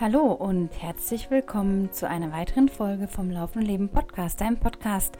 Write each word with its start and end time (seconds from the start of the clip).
Hallo 0.00 0.32
und 0.32 0.70
herzlich 0.82 1.30
willkommen 1.30 1.92
zu 1.92 2.08
einer 2.08 2.32
weiteren 2.32 2.68
Folge 2.68 3.06
vom 3.06 3.30
Laufen 3.30 3.62
Leben 3.62 3.88
Podcast, 3.88 4.40
deinem 4.40 4.56
Podcast, 4.56 5.16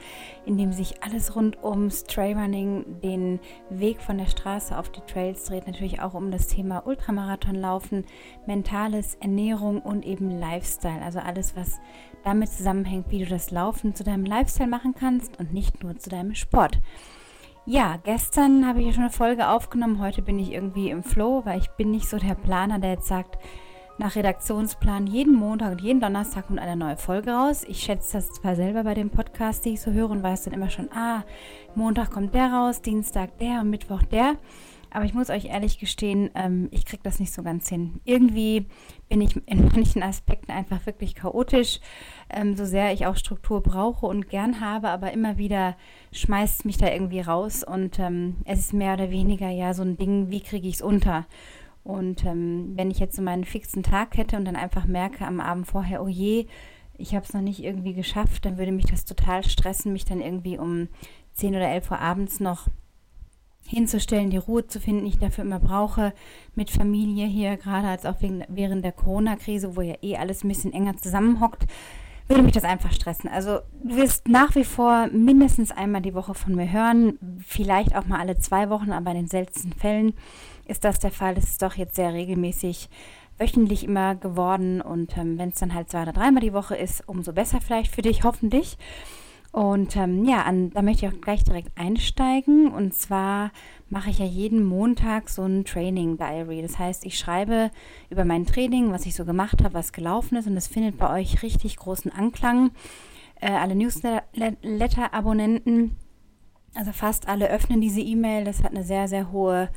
in 0.47 0.59
dem 0.59 0.73
sich 0.73 1.01
alles 1.01 1.37
rund 1.37 1.63
ums 1.63 2.03
Trailrunning, 2.03 3.01
den 3.01 3.39
Weg 3.71 4.03
von 4.03 4.19
der 4.19 4.27
Straße 4.27 4.77
auf 4.77 4.89
die 4.89 5.01
Trails 5.03 5.45
dreht, 5.45 5.69
natürlich 5.69 6.01
auch 6.01 6.15
um 6.15 6.33
das 6.33 6.49
Thema 6.49 6.89
Ultramarathonlaufen, 6.89 8.05
mentales, 8.47 9.15
Ernährung 9.21 9.81
und 9.81 10.05
eben 10.05 10.29
Lifestyle, 10.41 11.03
also 11.03 11.21
alles, 11.21 11.55
was 11.55 11.79
damit 12.25 12.49
zusammenhängt, 12.49 13.13
wie 13.13 13.21
du 13.21 13.27
das 13.27 13.53
Laufen 13.53 13.95
zu 13.95 14.03
deinem 14.03 14.25
Lifestyle 14.25 14.69
machen 14.69 14.97
kannst 14.99 15.39
und 15.39 15.55
nicht 15.55 15.85
nur 15.85 15.99
zu 15.99 16.11
deinem 16.11 16.35
Sport. 16.35 16.81
Ja, 17.65 17.99
gestern 18.03 18.67
habe 18.67 18.81
ich 18.81 18.87
ja 18.87 18.93
schon 18.93 19.05
eine 19.05 19.13
Folge 19.13 19.49
aufgenommen, 19.49 20.01
heute 20.01 20.21
bin 20.21 20.41
ich 20.41 20.51
irgendwie 20.51 20.91
im 20.91 21.05
Flow, 21.05 21.43
weil 21.45 21.61
ich 21.61 21.71
bin 21.77 21.93
nicht 21.93 22.09
so 22.09 22.19
der 22.19 22.35
Planer, 22.35 22.81
der 22.81 22.91
jetzt 22.91 23.07
sagt, 23.07 23.39
nach 23.99 24.17
Redaktionsplan 24.17 25.07
jeden 25.07 25.35
Montag 25.35 25.73
und 25.73 25.81
jeden 25.81 26.01
Donnerstag 26.01 26.47
kommt 26.47 26.59
eine 26.59 26.77
neue 26.77 26.97
Folge 26.97 27.31
raus. 27.31 27.65
Ich 27.69 27.81
schätze 27.81 28.15
das 28.15 28.33
zwar 28.33 28.57
selber 28.57 28.83
bei 28.85 28.95
dem 28.95 29.11
Podcast, 29.11 29.65
die 29.65 29.75
ich 29.75 29.81
so 29.81 29.93
höre 29.93 30.11
und 30.11 30.23
weiß 30.23 30.45
dann 30.45 30.55
immer 30.55 30.71
schon, 30.71 30.91
ah, 30.93 31.25
Montag 31.75 32.11
kommt 32.11 32.35
der 32.35 32.53
raus, 32.53 32.83
Dienstag 32.83 33.39
der 33.39 33.61
und 33.61 33.71
Mittwoch 33.71 34.03
der. 34.03 34.35
Aber 34.91 35.05
ich 35.05 35.15
muss 35.15 35.29
euch 35.29 35.47
ehrlich 35.47 35.81
gestehen, 35.81 36.31
ähm, 36.37 36.69
ich 36.71 36.85
kriege 36.85 37.03
das 37.03 37.19
nicht 37.19 37.33
so 37.33 37.43
ganz 37.43 37.69
hin. 37.69 38.01
Irgendwie 38.05 38.67
bin 39.09 39.21
ich 39.21 39.37
in 39.47 39.69
manchen 39.75 40.03
Aspekten 40.03 40.53
einfach 40.53 40.87
wirklich 40.87 41.17
chaotisch, 41.17 41.81
ähm, 42.31 42.57
so 42.57 42.65
sehr 42.65 42.93
ich 42.93 43.07
auch 43.07 43.17
Struktur 43.17 43.61
brauche 43.61 44.07
und 44.07 44.29
gern 44.29 44.61
habe, 44.61 44.91
aber 44.91 45.13
immer 45.13 45.37
wieder 45.37 45.77
schmeißt 46.13 46.65
mich 46.65 46.77
da 46.77 46.93
irgendwie 46.93 47.21
raus 47.21 47.65
und 47.65 47.99
ähm, 47.99 48.37
es 48.45 48.61
ist 48.61 48.73
mehr 48.73 48.95
oder 48.95 49.11
weniger 49.11 49.51
ja 49.51 49.75
so 49.75 49.83
ein 49.83 49.97
Ding, 49.97 50.31
wie 50.31 50.41
kriege 50.41 50.69
ich 50.69 50.77
es 50.77 50.83
unter? 50.83 51.27
Und 51.85 52.25
ähm, 52.25 52.73
wenn 52.75 52.91
ich 52.91 52.99
jetzt 52.99 53.15
so 53.15 53.23
meinen 53.23 53.45
fixen 53.45 53.83
Tag 53.83 54.17
hätte 54.17 54.37
und 54.37 54.47
dann 54.47 54.57
einfach 54.57 54.87
merke 54.87 55.27
am 55.27 55.39
Abend 55.39 55.67
vorher, 55.67 56.03
oh 56.03 56.09
je, 56.09 56.47
ich 56.97 57.15
habe 57.15 57.25
es 57.25 57.35
noch 57.35 57.43
nicht 57.43 57.63
irgendwie 57.63 57.93
geschafft, 57.93 58.45
dann 58.45 58.57
würde 58.57 58.73
mich 58.73 58.87
das 58.87 59.05
total 59.05 59.45
stressen, 59.45 59.93
mich 59.93 60.07
dann 60.07 60.21
irgendwie 60.21 60.59
um 60.59 60.89
10 61.35 61.55
oder 61.55 61.69
11 61.69 61.91
Uhr 61.91 62.01
abends 62.01 62.41
noch 62.41 62.69
hinzustellen, 63.67 64.31
die 64.31 64.37
Ruhe 64.37 64.67
zu 64.67 64.81
finden, 64.81 65.05
die 65.05 65.11
ich 65.11 65.19
dafür 65.19 65.45
immer 65.45 65.61
brauche, 65.61 66.13
mit 66.55 66.71
Familie 66.71 67.27
hier, 67.27 67.57
gerade 67.57 67.89
als 67.89 68.07
auch 68.07 68.21
wegen, 68.21 68.45
während 68.49 68.85
der 68.85 68.93
Corona-Krise, 68.93 69.77
wo 69.77 69.81
ja 69.81 69.95
eh 70.03 70.17
alles 70.17 70.45
ein 70.45 70.49
bisschen 70.49 70.73
enger 70.73 70.97
zusammenhockt, 70.97 71.67
würde 72.29 72.43
mich 72.43 72.53
das 72.53 72.65
einfach 72.65 72.93
stressen. 72.93 73.29
Also 73.29 73.61
du 73.83 73.97
wirst 73.97 74.29
nach 74.29 74.55
wie 74.55 74.65
vor 74.65 75.09
mindestens 75.09 75.71
einmal 75.71 76.03
die 76.03 76.15
Woche 76.15 76.35
von 76.35 76.55
mir 76.55 76.71
hören, 76.73 77.19
vielleicht 77.47 77.95
auch 77.95 78.07
mal 78.07 78.21
alle 78.21 78.39
zwei 78.39 78.71
Wochen, 78.71 78.93
aber 78.93 79.11
in 79.11 79.19
den 79.19 79.29
seltensten 79.29 79.73
Fällen 79.73 80.15
ist 80.67 80.85
das 80.85 80.99
der 80.99 81.11
Fall. 81.11 81.35
Das 81.35 81.45
ist 81.45 81.63
doch 81.63 81.75
jetzt 81.75 81.97
sehr 81.97 82.13
regelmäßig 82.13 82.89
wöchentlich 83.39 83.85
immer 83.85 84.15
geworden 84.15 84.81
und 84.81 85.17
ähm, 85.19 85.39
wenn 85.39 85.49
es 85.49 85.59
dann 85.59 85.75
halt 85.75 85.91
zwei 85.91 86.03
oder 86.03 86.13
dreimal 86.13 86.41
die 86.41 86.53
Woche 86.53 86.77
ist, 86.77 87.07
umso 87.09 87.33
besser 87.33 87.61
vielleicht 87.61 87.93
für 87.93 88.03
dich, 88.03 88.23
hoffentlich. 88.23 88.79
Und 89.55 89.95
ähm, 89.95 90.25
ja, 90.25 90.43
an, 90.43 90.71
da 90.71 90.83
möchte 90.83 91.07
ich 91.07 91.13
auch 91.13 91.21
gleich 91.21 91.45
direkt 91.45 91.79
einsteigen. 91.79 92.73
Und 92.73 92.93
zwar 92.93 93.53
mache 93.95 94.11
ich 94.11 94.19
ja 94.19 94.27
jeden 94.27 94.63
Montag 94.65 95.31
so 95.31 95.45
ein 95.45 95.65
Training 95.65 96.19
Diary. 96.19 96.61
Das 96.63 96.81
heißt, 96.81 97.07
ich 97.07 97.17
schreibe 97.17 97.71
über 98.11 98.25
mein 98.25 98.45
Training, 98.45 98.91
was 98.91 99.07
ich 99.07 99.15
so 99.15 99.25
gemacht 99.25 99.63
habe, 99.63 99.75
was 99.75 99.93
gelaufen 99.93 100.37
ist. 100.37 100.49
Und 100.49 100.57
das 100.57 100.67
findet 100.67 100.99
bei 100.99 101.21
euch 101.21 101.45
richtig 101.45 101.77
großen 101.77 102.11
Anklang. 102.11 102.73
Äh, 103.41 103.53
alle 103.53 103.77
Newsletter-Abonnenten 103.77 105.97
also 106.77 106.91
fast 106.91 107.29
alle 107.29 107.51
öffnen 107.51 107.81
diese 107.81 108.01
E-Mail. 108.01 108.45
Das 108.45 108.65
hat 108.65 108.73
eine 108.73 108.83
sehr, 108.83 109.07
sehr 109.07 109.31
hohe 109.31 109.69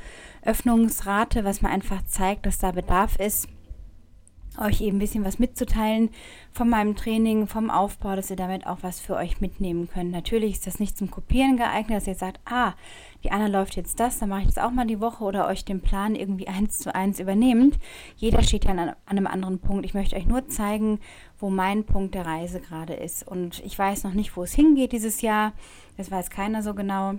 Öffnungsrate, 0.42 1.44
was 1.44 1.62
mir 1.62 1.68
einfach 1.68 2.04
zeigt, 2.04 2.44
dass 2.44 2.58
da 2.58 2.72
Bedarf 2.72 3.20
ist 3.20 3.46
euch 4.58 4.80
eben 4.80 4.96
ein 4.96 5.00
bisschen 5.00 5.24
was 5.24 5.38
mitzuteilen 5.38 6.10
von 6.52 6.68
meinem 6.68 6.96
Training, 6.96 7.46
vom 7.46 7.70
Aufbau, 7.70 8.16
dass 8.16 8.30
ihr 8.30 8.36
damit 8.36 8.66
auch 8.66 8.78
was 8.82 9.00
für 9.00 9.16
euch 9.16 9.40
mitnehmen 9.40 9.88
könnt. 9.88 10.10
Natürlich 10.10 10.54
ist 10.54 10.66
das 10.66 10.80
nicht 10.80 10.98
zum 10.98 11.10
Kopieren 11.10 11.56
geeignet, 11.56 11.98
dass 11.98 12.06
ihr 12.06 12.14
sagt, 12.14 12.40
ah, 12.44 12.74
die 13.24 13.30
Anna 13.30 13.46
läuft 13.46 13.76
jetzt 13.76 13.98
das, 13.98 14.18
dann 14.18 14.28
mache 14.28 14.42
ich 14.42 14.46
das 14.46 14.58
auch 14.58 14.70
mal 14.70 14.86
die 14.86 15.00
Woche 15.00 15.24
oder 15.24 15.46
euch 15.48 15.64
den 15.64 15.80
Plan 15.80 16.14
irgendwie 16.14 16.48
eins 16.48 16.78
zu 16.78 16.94
eins 16.94 17.18
übernehmt. 17.18 17.78
Jeder 18.16 18.42
steht 18.42 18.64
ja 18.64 18.70
an 18.70 18.94
einem 19.06 19.26
anderen 19.26 19.58
Punkt. 19.58 19.84
Ich 19.84 19.94
möchte 19.94 20.16
euch 20.16 20.26
nur 20.26 20.46
zeigen, 20.48 21.00
wo 21.38 21.50
mein 21.50 21.84
Punkt 21.84 22.14
der 22.14 22.26
Reise 22.26 22.60
gerade 22.60 22.94
ist. 22.94 23.26
Und 23.26 23.60
ich 23.64 23.78
weiß 23.78 24.04
noch 24.04 24.14
nicht, 24.14 24.36
wo 24.36 24.42
es 24.42 24.54
hingeht 24.54 24.92
dieses 24.92 25.20
Jahr. 25.20 25.52
Das 25.96 26.10
weiß 26.10 26.30
keiner 26.30 26.62
so 26.62 26.74
genau. 26.74 27.14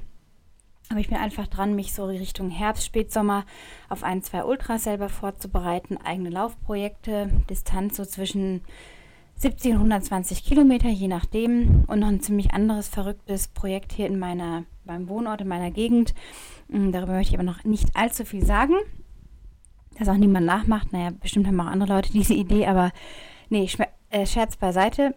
Aber 0.89 0.99
ich 0.99 1.07
bin 1.07 1.17
einfach 1.17 1.45
dran, 1.45 1.75
mich 1.75 1.93
so 1.93 2.05
Richtung 2.05 2.49
Herbst, 2.49 2.83
Spätsommer 2.83 3.45
auf 3.89 4.03
ein, 4.03 4.23
zwei 4.23 4.43
Ultras 4.43 4.85
selber 4.85 5.07
vorzubereiten, 5.07 5.97
eigene 5.97 6.31
Laufprojekte, 6.31 7.29
Distanz 7.47 7.95
so 7.95 8.05
zwischen 8.05 8.61
70 9.35 9.73
und 9.73 9.77
120 9.77 10.43
Kilometer, 10.43 10.89
je 10.89 11.07
nachdem. 11.07 11.85
Und 11.85 11.99
noch 11.99 12.07
ein 12.07 12.21
ziemlich 12.21 12.51
anderes 12.53 12.89
verrücktes 12.89 13.47
Projekt 13.47 13.93
hier 13.93 14.07
in 14.07 14.17
meiner, 14.17 14.63
beim 14.83 15.07
Wohnort, 15.07 15.41
in 15.41 15.47
meiner 15.47 15.69
Gegend. 15.69 16.15
Hm, 16.71 16.91
darüber 16.91 17.13
möchte 17.13 17.33
ich 17.33 17.39
aber 17.39 17.49
noch 17.49 17.63
nicht 17.63 17.95
allzu 17.95 18.25
viel 18.25 18.43
sagen. 18.43 18.73
Dass 19.97 20.09
auch 20.09 20.17
niemand 20.17 20.47
nachmacht. 20.47 20.91
Naja, 20.91 21.11
bestimmt 21.11 21.45
haben 21.45 21.61
auch 21.61 21.67
andere 21.67 21.93
Leute 21.93 22.11
diese 22.13 22.33
Idee, 22.33 22.65
aber 22.65 22.91
nee, 23.49 23.69
äh, 24.09 24.25
Scherz 24.25 24.57
beiseite. 24.57 25.13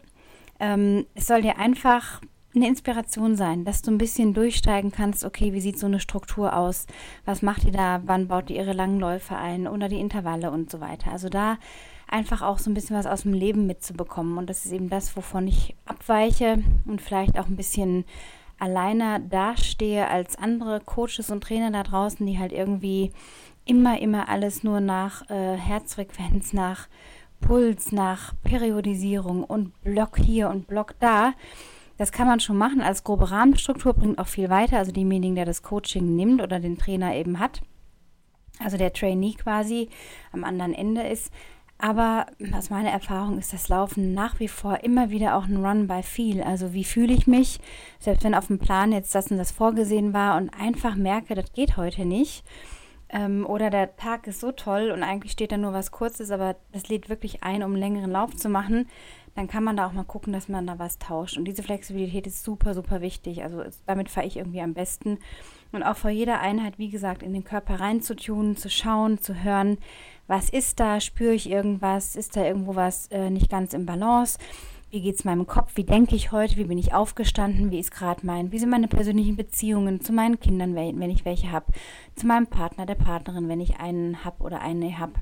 Ähm, 0.61 1.07
es 1.15 1.27
soll 1.27 1.41
dir 1.41 1.59
einfach 1.59 2.21
eine 2.55 2.69
Inspiration 2.69 3.37
sein, 3.37 3.65
dass 3.65 3.83
du 3.83 3.91
ein 3.91 3.99
bisschen 3.99 4.35
durchsteigen 4.35 4.93
kannst, 4.93 5.25
okay, 5.25 5.53
wie 5.53 5.61
sieht 5.61 5.79
so 5.79 5.87
eine 5.87 6.01
Struktur 6.01 6.55
aus? 6.55 6.87
Was 7.25 7.43
macht 7.43 7.65
ihr 7.65 7.73
da? 7.73 8.03
Wann 8.05 8.29
baut 8.29 8.51
ihr 8.51 8.57
ihre 8.57 8.73
Langläufe 8.73 9.37
ein 9.37 9.67
oder 9.67 9.89
die 9.89 10.01
Intervalle 10.01 10.51
und 10.51 10.71
so 10.71 10.81
weiter? 10.81 11.11
Also 11.13 11.29
da 11.29 11.59
einfach 12.09 12.43
auch 12.43 12.59
so 12.59 12.71
ein 12.71 12.75
bisschen 12.75 12.97
was 12.97 13.07
aus 13.07 13.23
dem 13.23 13.33
Leben 13.33 13.67
mitzubekommen. 13.67 14.37
Und 14.37 14.51
das 14.51 14.67
ist 14.67 14.73
eben 14.73 14.91
das, 14.91 15.17
wovon 15.17 15.49
ich 15.49 15.75
abweiche 15.87 16.63
und 16.87 17.01
vielleicht 17.01 17.39
auch 17.39 17.47
ein 17.47 17.57
bisschen 17.57 18.05
alleiner 18.59 19.19
dastehe 19.19 20.09
als 20.09 20.37
andere 20.37 20.81
Coaches 20.81 21.31
und 21.31 21.43
Trainer 21.43 21.71
da 21.71 21.83
draußen, 21.83 22.25
die 22.25 22.39
halt 22.39 22.53
irgendwie 22.53 23.13
immer, 23.65 24.01
immer 24.01 24.29
alles 24.29 24.63
nur 24.63 24.81
nach 24.81 25.29
äh, 25.31 25.57
Herzfrequenz, 25.57 26.53
nach 26.53 26.89
Puls, 27.41 27.91
nach 27.91 28.35
Periodisierung 28.45 29.43
und 29.43 29.73
Block 29.83 30.17
hier 30.19 30.49
und 30.49 30.69
Block 30.69 30.95
da 31.01 31.33
das 32.03 32.11
kann 32.11 32.27
man 32.27 32.41
schon 32.41 32.57
machen 32.57 32.81
als 32.81 33.05
grobe 33.05 33.31
Rahmenstruktur, 33.31 33.95
bringt 33.95 34.19
auch 34.19 34.27
viel 34.27 34.51
weiter. 34.51 34.79
Also 34.79 34.91
demjenigen, 34.91 35.37
der 35.37 35.45
das 35.45 35.63
Coaching 35.63 36.17
nimmt 36.17 36.43
oder 36.43 36.59
den 36.59 36.77
Trainer 36.77 37.15
eben 37.15 37.39
hat, 37.39 37.63
also 38.59 38.77
der 38.77 38.93
Trainee 38.93 39.35
quasi 39.35 39.89
am 40.33 40.43
anderen 40.43 40.75
Ende 40.75 41.03
ist. 41.03 41.33
Aber 41.79 42.27
aus 42.57 42.71
meiner 42.71 42.91
Erfahrung 42.91 43.39
ist 43.39 43.53
das 43.53 43.69
Laufen 43.69 44.15
nach 44.15 44.41
wie 44.41 44.49
vor 44.49 44.83
immer 44.83 45.11
wieder 45.11 45.37
auch 45.37 45.45
ein 45.45 45.65
Run 45.65 45.87
by 45.87 46.03
Feel. 46.03 46.43
Also 46.43 46.75
wie 46.75 46.83
fühle 46.83 47.13
ich 47.13 47.29
mich, 47.29 47.61
selbst 48.01 48.25
wenn 48.25 48.35
auf 48.35 48.49
dem 48.49 48.59
Plan 48.59 48.91
jetzt 48.91 49.15
das 49.15 49.31
und 49.31 49.39
das 49.39 49.53
vorgesehen 49.53 50.13
war 50.13 50.37
und 50.39 50.51
einfach 50.51 50.97
merke, 50.97 51.37
das 51.37 51.53
geht 51.53 51.77
heute 51.77 52.05
nicht. 52.05 52.43
Ähm, 53.11 53.47
oder 53.47 53.71
der 53.71 53.95
Tag 53.95 54.27
ist 54.27 54.41
so 54.41 54.51
toll 54.51 54.91
und 54.91 55.05
eigentlich 55.05 55.31
steht 55.31 55.53
da 55.53 55.57
nur 55.57 55.73
was 55.73 55.93
Kurzes, 55.93 56.33
aber 56.33 56.57
das 56.73 56.89
lädt 56.89 57.09
wirklich 57.09 57.45
ein, 57.45 57.63
um 57.63 57.75
einen 57.75 57.81
längeren 57.81 58.11
Lauf 58.11 58.35
zu 58.35 58.49
machen 58.49 58.89
dann 59.35 59.49
kann 59.49 59.65
man 59.65 59.77
da 59.77 59.87
auch 59.87 59.93
mal 59.93 60.05
gucken, 60.05 60.33
dass 60.33 60.49
man 60.49 60.67
da 60.67 60.79
was 60.79 60.99
tauscht. 60.99 61.39
Und 61.39 61.47
diese 61.47 61.63
Flexibilität 61.63 62.27
ist 62.27 62.45
super, 62.45 62.75
super 62.75 63.01
wichtig. 63.01 63.43
Also 63.43 63.65
damit 63.87 64.11
fahre 64.11 64.27
ich 64.27 64.37
irgendwie 64.37 64.61
am 64.61 64.75
besten. 64.75 65.19
Und 65.73 65.83
auch 65.83 65.97
vor 65.97 66.11
jeder 66.11 66.41
Einheit, 66.41 66.79
wie 66.79 66.91
gesagt, 66.91 67.23
in 67.23 67.33
den 67.33 67.45
Körper 67.45 67.81
reinzutunen, 67.81 68.57
zu 68.57 68.69
schauen, 68.69 69.19
zu 69.19 69.43
hören, 69.43 69.79
was 70.27 70.51
ist 70.51 70.81
da, 70.81 71.01
spüre 71.01 71.33
ich 71.33 71.51
irgendwas, 71.51 72.15
ist 72.15 72.37
da 72.37 72.45
irgendwo 72.45 72.77
was 72.77 73.09
äh, 73.09 73.31
nicht 73.31 73.51
ganz 73.51 73.73
im 73.73 73.87
Balance, 73.87 74.39
wie 74.91 75.01
geht 75.01 75.15
es 75.15 75.25
meinem 75.25 75.47
Kopf, 75.47 75.73
wie 75.77 75.85
denke 75.85 76.15
ich 76.15 76.33
heute, 76.33 76.57
wie 76.57 76.65
bin 76.65 76.77
ich 76.77 76.93
aufgestanden, 76.93 77.71
wie 77.71 77.79
ist 77.79 77.91
gerade 77.91 78.27
mein, 78.27 78.53
wie 78.53 78.59
sind 78.59 78.69
meine 78.69 78.89
persönlichen 78.89 79.37
Beziehungen 79.37 80.03
zu 80.03 80.13
meinen 80.13 80.39
Kindern, 80.39 80.75
wenn 80.75 81.11
ich 81.11 81.25
welche 81.25 81.51
habe, 81.51 81.73
zu 82.15 82.27
meinem 82.27 82.47
Partner, 82.47 82.85
der 82.85 82.95
Partnerin, 82.95 83.49
wenn 83.49 83.61
ich 83.61 83.79
einen 83.79 84.25
habe 84.25 84.43
oder 84.43 84.61
eine 84.61 84.99
habe 84.99 85.15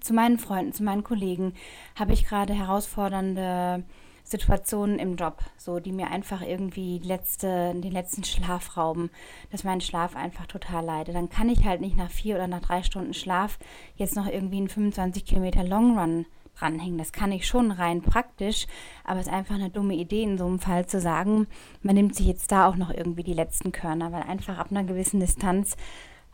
zu 0.00 0.12
meinen 0.14 0.38
Freunden, 0.38 0.72
zu 0.72 0.82
meinen 0.82 1.04
Kollegen 1.04 1.54
habe 1.98 2.12
ich 2.12 2.26
gerade 2.26 2.54
herausfordernde 2.54 3.84
Situationen 4.24 4.98
im 4.98 5.16
Job, 5.16 5.42
so 5.56 5.80
die 5.80 5.92
mir 5.92 6.10
einfach 6.10 6.40
irgendwie 6.40 6.98
letzte, 6.98 7.74
den 7.74 7.90
letzten 7.90 8.22
Schlaf 8.22 8.76
rauben, 8.76 9.10
dass 9.50 9.64
mein 9.64 9.80
Schlaf 9.80 10.14
einfach 10.14 10.46
total 10.46 10.84
leide. 10.84 11.12
Dann 11.12 11.28
kann 11.28 11.48
ich 11.48 11.64
halt 11.64 11.80
nicht 11.80 11.96
nach 11.96 12.10
vier 12.10 12.36
oder 12.36 12.46
nach 12.46 12.60
drei 12.60 12.82
Stunden 12.84 13.14
Schlaf 13.14 13.58
jetzt 13.96 14.14
noch 14.14 14.26
irgendwie 14.26 14.58
einen 14.58 14.68
25 14.68 15.24
Kilometer 15.24 15.64
Long 15.64 15.98
Run 15.98 16.26
dranhängen. 16.56 16.98
Das 16.98 17.12
kann 17.12 17.32
ich 17.32 17.46
schon 17.46 17.70
rein 17.72 18.02
praktisch, 18.02 18.66
aber 19.04 19.20
es 19.20 19.26
ist 19.26 19.32
einfach 19.32 19.56
eine 19.56 19.70
dumme 19.70 19.94
Idee 19.94 20.22
in 20.22 20.38
so 20.38 20.46
einem 20.46 20.60
Fall 20.60 20.86
zu 20.86 21.00
sagen, 21.00 21.46
man 21.82 21.94
nimmt 21.94 22.14
sich 22.14 22.26
jetzt 22.26 22.52
da 22.52 22.68
auch 22.68 22.76
noch 22.76 22.90
irgendwie 22.90 23.22
die 23.22 23.34
letzten 23.34 23.72
Körner, 23.72 24.12
weil 24.12 24.22
einfach 24.22 24.58
ab 24.58 24.68
einer 24.70 24.84
gewissen 24.84 25.20
Distanz 25.20 25.76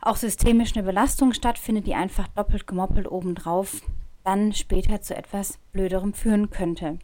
auch 0.01 0.15
systemisch 0.15 0.75
eine 0.75 0.85
Belastung 0.85 1.33
stattfindet, 1.33 1.87
die 1.87 1.95
einfach 1.95 2.27
doppelt 2.29 2.67
gemoppelt 2.67 3.11
obendrauf 3.11 3.81
dann 4.23 4.51
später 4.51 5.01
zu 5.01 5.15
etwas 5.15 5.57
Blöderem 5.71 6.13
führen 6.13 6.49
könnte. 6.49 6.99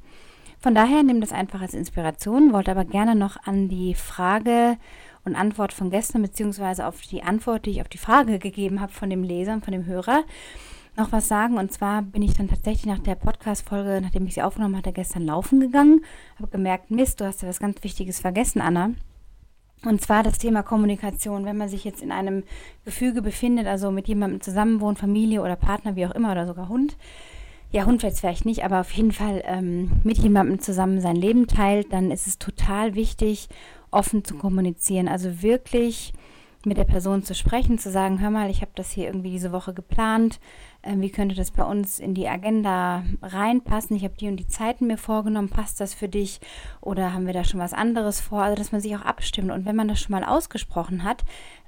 Von 0.60 0.75
daher 0.75 1.04
nimm 1.04 1.22
das 1.22 1.31
einfach 1.31 1.62
als 1.62 1.74
Inspiration, 1.74 2.54
wollte 2.54 2.72
aber 2.72 2.86
gerne 2.86 3.16
noch 3.16 3.38
an 3.45 3.69
die 3.69 3.95
Frage 3.95 4.78
und 5.24 5.36
Antwort 5.36 5.72
von 5.72 5.90
gestern, 5.90 6.22
beziehungsweise 6.22 6.86
auf 6.86 7.01
die 7.01 7.24
Antwort, 7.24 7.66
die 7.66 7.72
ich 7.72 7.81
auf 7.81 7.88
die 7.88 7.98
Frage 7.98 8.40
gegeben 8.40 8.81
habe 8.81 8.92
von 8.92 9.10
dem 9.10 9.24
Leser 9.24 9.54
und 9.54 9.63
von 9.63 9.72
dem 9.72 9.86
Hörer, 9.86 10.24
noch 10.98 11.12
was 11.12 11.28
sagen. 11.28 11.57
Und 11.57 11.72
zwar 11.72 12.01
bin 12.01 12.22
ich 12.22 12.34
dann 12.34 12.50
tatsächlich 12.50 12.86
nach 12.86 13.00
der 13.00 13.16
Podcast-Folge, 13.16 14.00
nachdem 14.01 14.28
ich 14.28 14.34
sie 14.34 14.42
aufgenommen 14.42 14.78
hatte, 14.78 14.92
gestern 14.92 15.25
laufen 15.25 15.60
gegangen. 15.60 16.04
Habe 16.38 16.50
gemerkt, 16.50 16.92
Mist, 16.92 17.22
du 17.22 17.25
hast 17.25 17.42
ja 17.42 17.48
was 17.48 17.60
ganz 17.60 17.84
Wichtiges 17.84 18.19
vergessen, 18.19 18.62
Anna. 18.62 18.92
Und 19.86 20.02
zwar 20.02 20.24
das 20.24 20.38
Thema 20.38 20.64
Kommunikation. 20.64 21.46
Wenn 21.46 21.58
man 21.58 21.70
sich 21.70 21.84
jetzt 21.84 22.02
in 22.02 22.12
einem 22.12 22.44
Gefüge 22.86 23.22
befindet, 23.22 23.68
also 23.68 23.92
mit 23.92 24.08
jemandem 24.08 24.42
zusammenwohnt, 24.42 25.00
Familie 25.00 25.42
oder 25.42 25.56
Partner, 25.56 25.96
wie 25.96 26.06
auch 26.06 26.16
immer, 26.16 26.32
oder 26.32 26.48
sogar 26.48 26.70
Hund. 26.70 26.98
Ja, 27.72 27.86
Hund 27.86 28.04
jetzt 28.04 28.20
vielleicht 28.20 28.46
nicht, 28.46 28.64
aber 28.64 28.82
auf 28.82 28.92
jeden 28.92 29.12
Fall 29.12 29.42
ähm, 29.46 29.92
mit 30.04 30.20
jemandem 30.20 30.60
zusammen 30.60 31.02
sein 31.02 31.16
Leben 31.16 31.48
teilt, 31.48 31.92
dann 31.92 32.12
ist 32.12 32.28
es 32.28 32.38
total 32.38 32.94
wichtig, 32.94 33.50
offen 33.90 34.24
zu 34.24 34.36
kommunizieren. 34.36 35.08
Also 35.08 35.42
wirklich 35.42 36.14
mit 36.65 36.77
der 36.77 36.86
Person 36.86 37.24
zu 37.24 37.36
sprechen, 37.36 37.77
zu 37.77 37.92
sagen, 37.92 38.21
hör 38.21 38.30
mal, 38.30 38.50
ich 38.50 38.62
habe 38.62 38.71
das 38.75 38.92
hier 38.92 39.07
irgendwie 39.07 39.31
diese 39.31 39.51
Woche 39.51 39.74
geplant, 39.74 40.39
ähm, 40.83 41.01
wie 41.01 41.10
könnte 41.10 41.36
das 41.36 41.51
bei 41.51 41.63
uns 41.63 42.00
in 42.00 42.13
die 42.13 42.27
Agenda 42.27 43.04
reinpassen? 43.21 43.95
Ich 43.95 44.04
habe 44.04 44.15
die 44.18 44.27
und 44.27 44.38
die 44.38 44.48
Zeiten 44.48 44.88
mir 44.88 44.98
vorgenommen, 44.98 45.50
passt 45.50 45.80
das 45.80 45.94
für 45.94 46.10
dich 46.10 46.42
oder 46.81 47.13
haben 47.13 47.25
wir 47.25 47.33
da 47.33 47.44
schon 47.44 47.60
was 47.60 47.74
anderes 47.74 48.19
vor? 48.19 48.44
Also, 48.44 48.57
dass 48.57 48.71
man 48.71 48.81
sich 48.81 48.95
auch 48.95 49.01
abstimmt 49.01 49.51
und 49.51 49.65
wenn 49.65 49.75
man 49.75 49.88
das 49.88 50.00
schon 50.00 50.12
mal 50.12 50.24
ausgesprochen 50.24 51.04
hat, 51.04 51.24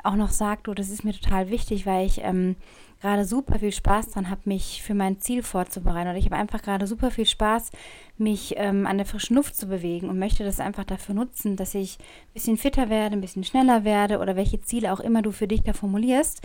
auch 0.05 0.15
noch 0.15 0.29
sagt, 0.29 0.67
du, 0.67 0.73
das 0.73 0.89
ist 0.89 1.03
mir 1.03 1.13
total 1.13 1.49
wichtig, 1.49 1.85
weil 1.85 2.05
ich 2.05 2.21
ähm, 2.21 2.55
gerade 3.01 3.25
super 3.25 3.59
viel 3.59 3.71
Spaß 3.71 4.11
dran 4.11 4.29
habe, 4.29 4.41
mich 4.45 4.81
für 4.83 4.93
mein 4.93 5.19
Ziel 5.19 5.43
vorzubereiten. 5.43 6.09
Oder 6.09 6.17
ich 6.17 6.25
habe 6.25 6.35
einfach 6.35 6.61
gerade 6.61 6.87
super 6.87 7.11
viel 7.11 7.25
Spaß, 7.25 7.71
mich 8.17 8.55
ähm, 8.57 8.87
an 8.87 8.97
der 8.97 9.05
frischen 9.05 9.35
Luft 9.35 9.55
zu 9.55 9.67
bewegen 9.67 10.09
und 10.09 10.19
möchte 10.19 10.43
das 10.43 10.59
einfach 10.59 10.85
dafür 10.85 11.15
nutzen, 11.15 11.55
dass 11.55 11.75
ich 11.75 11.97
ein 11.99 12.33
bisschen 12.33 12.57
fitter 12.57 12.89
werde, 12.89 13.15
ein 13.15 13.21
bisschen 13.21 13.43
schneller 13.43 13.83
werde 13.83 14.19
oder 14.19 14.35
welche 14.35 14.61
Ziele 14.61 14.93
auch 14.93 14.99
immer 14.99 15.21
du 15.21 15.31
für 15.31 15.47
dich 15.47 15.63
da 15.63 15.73
formulierst. 15.73 16.41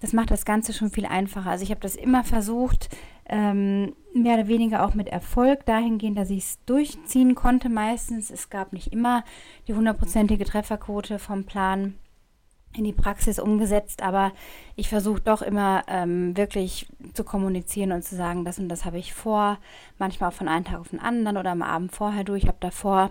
Das 0.00 0.12
macht 0.12 0.30
das 0.30 0.44
Ganze 0.44 0.72
schon 0.72 0.90
viel 0.90 1.06
einfacher. 1.06 1.50
Also 1.50 1.64
ich 1.64 1.70
habe 1.70 1.80
das 1.80 1.96
immer 1.96 2.22
versucht, 2.22 2.88
ähm, 3.28 3.94
mehr 4.14 4.34
oder 4.34 4.48
weniger 4.48 4.84
auch 4.86 4.94
mit 4.94 5.08
Erfolg 5.08 5.66
dahingehend, 5.66 6.16
dass 6.16 6.30
ich 6.30 6.38
es 6.38 6.64
durchziehen 6.64 7.34
konnte 7.34 7.68
meistens. 7.68 8.30
Es 8.30 8.48
gab 8.48 8.72
nicht 8.72 8.92
immer 8.92 9.24
die 9.66 9.74
hundertprozentige 9.74 10.44
Trefferquote 10.44 11.18
vom 11.18 11.44
Plan 11.44 11.94
in 12.76 12.84
die 12.84 12.92
Praxis 12.92 13.38
umgesetzt, 13.38 14.02
aber 14.02 14.32
ich 14.76 14.88
versuche 14.88 15.20
doch 15.20 15.42
immer 15.42 15.82
ähm, 15.88 16.36
wirklich 16.36 16.86
zu 17.14 17.24
kommunizieren 17.24 17.92
und 17.92 18.04
zu 18.04 18.14
sagen, 18.14 18.44
das 18.44 18.58
und 18.58 18.68
das 18.68 18.84
habe 18.84 18.98
ich 18.98 19.14
vor, 19.14 19.58
manchmal 19.98 20.30
auch 20.30 20.34
von 20.34 20.48
einem 20.48 20.64
Tag 20.64 20.78
auf 20.78 20.88
den 20.88 21.00
anderen 21.00 21.36
oder 21.36 21.50
am 21.50 21.62
Abend 21.62 21.92
vorher 21.92 22.24
durch. 22.24 22.44
Ich 22.44 22.48
habe 22.48 22.58
davor 22.60 23.10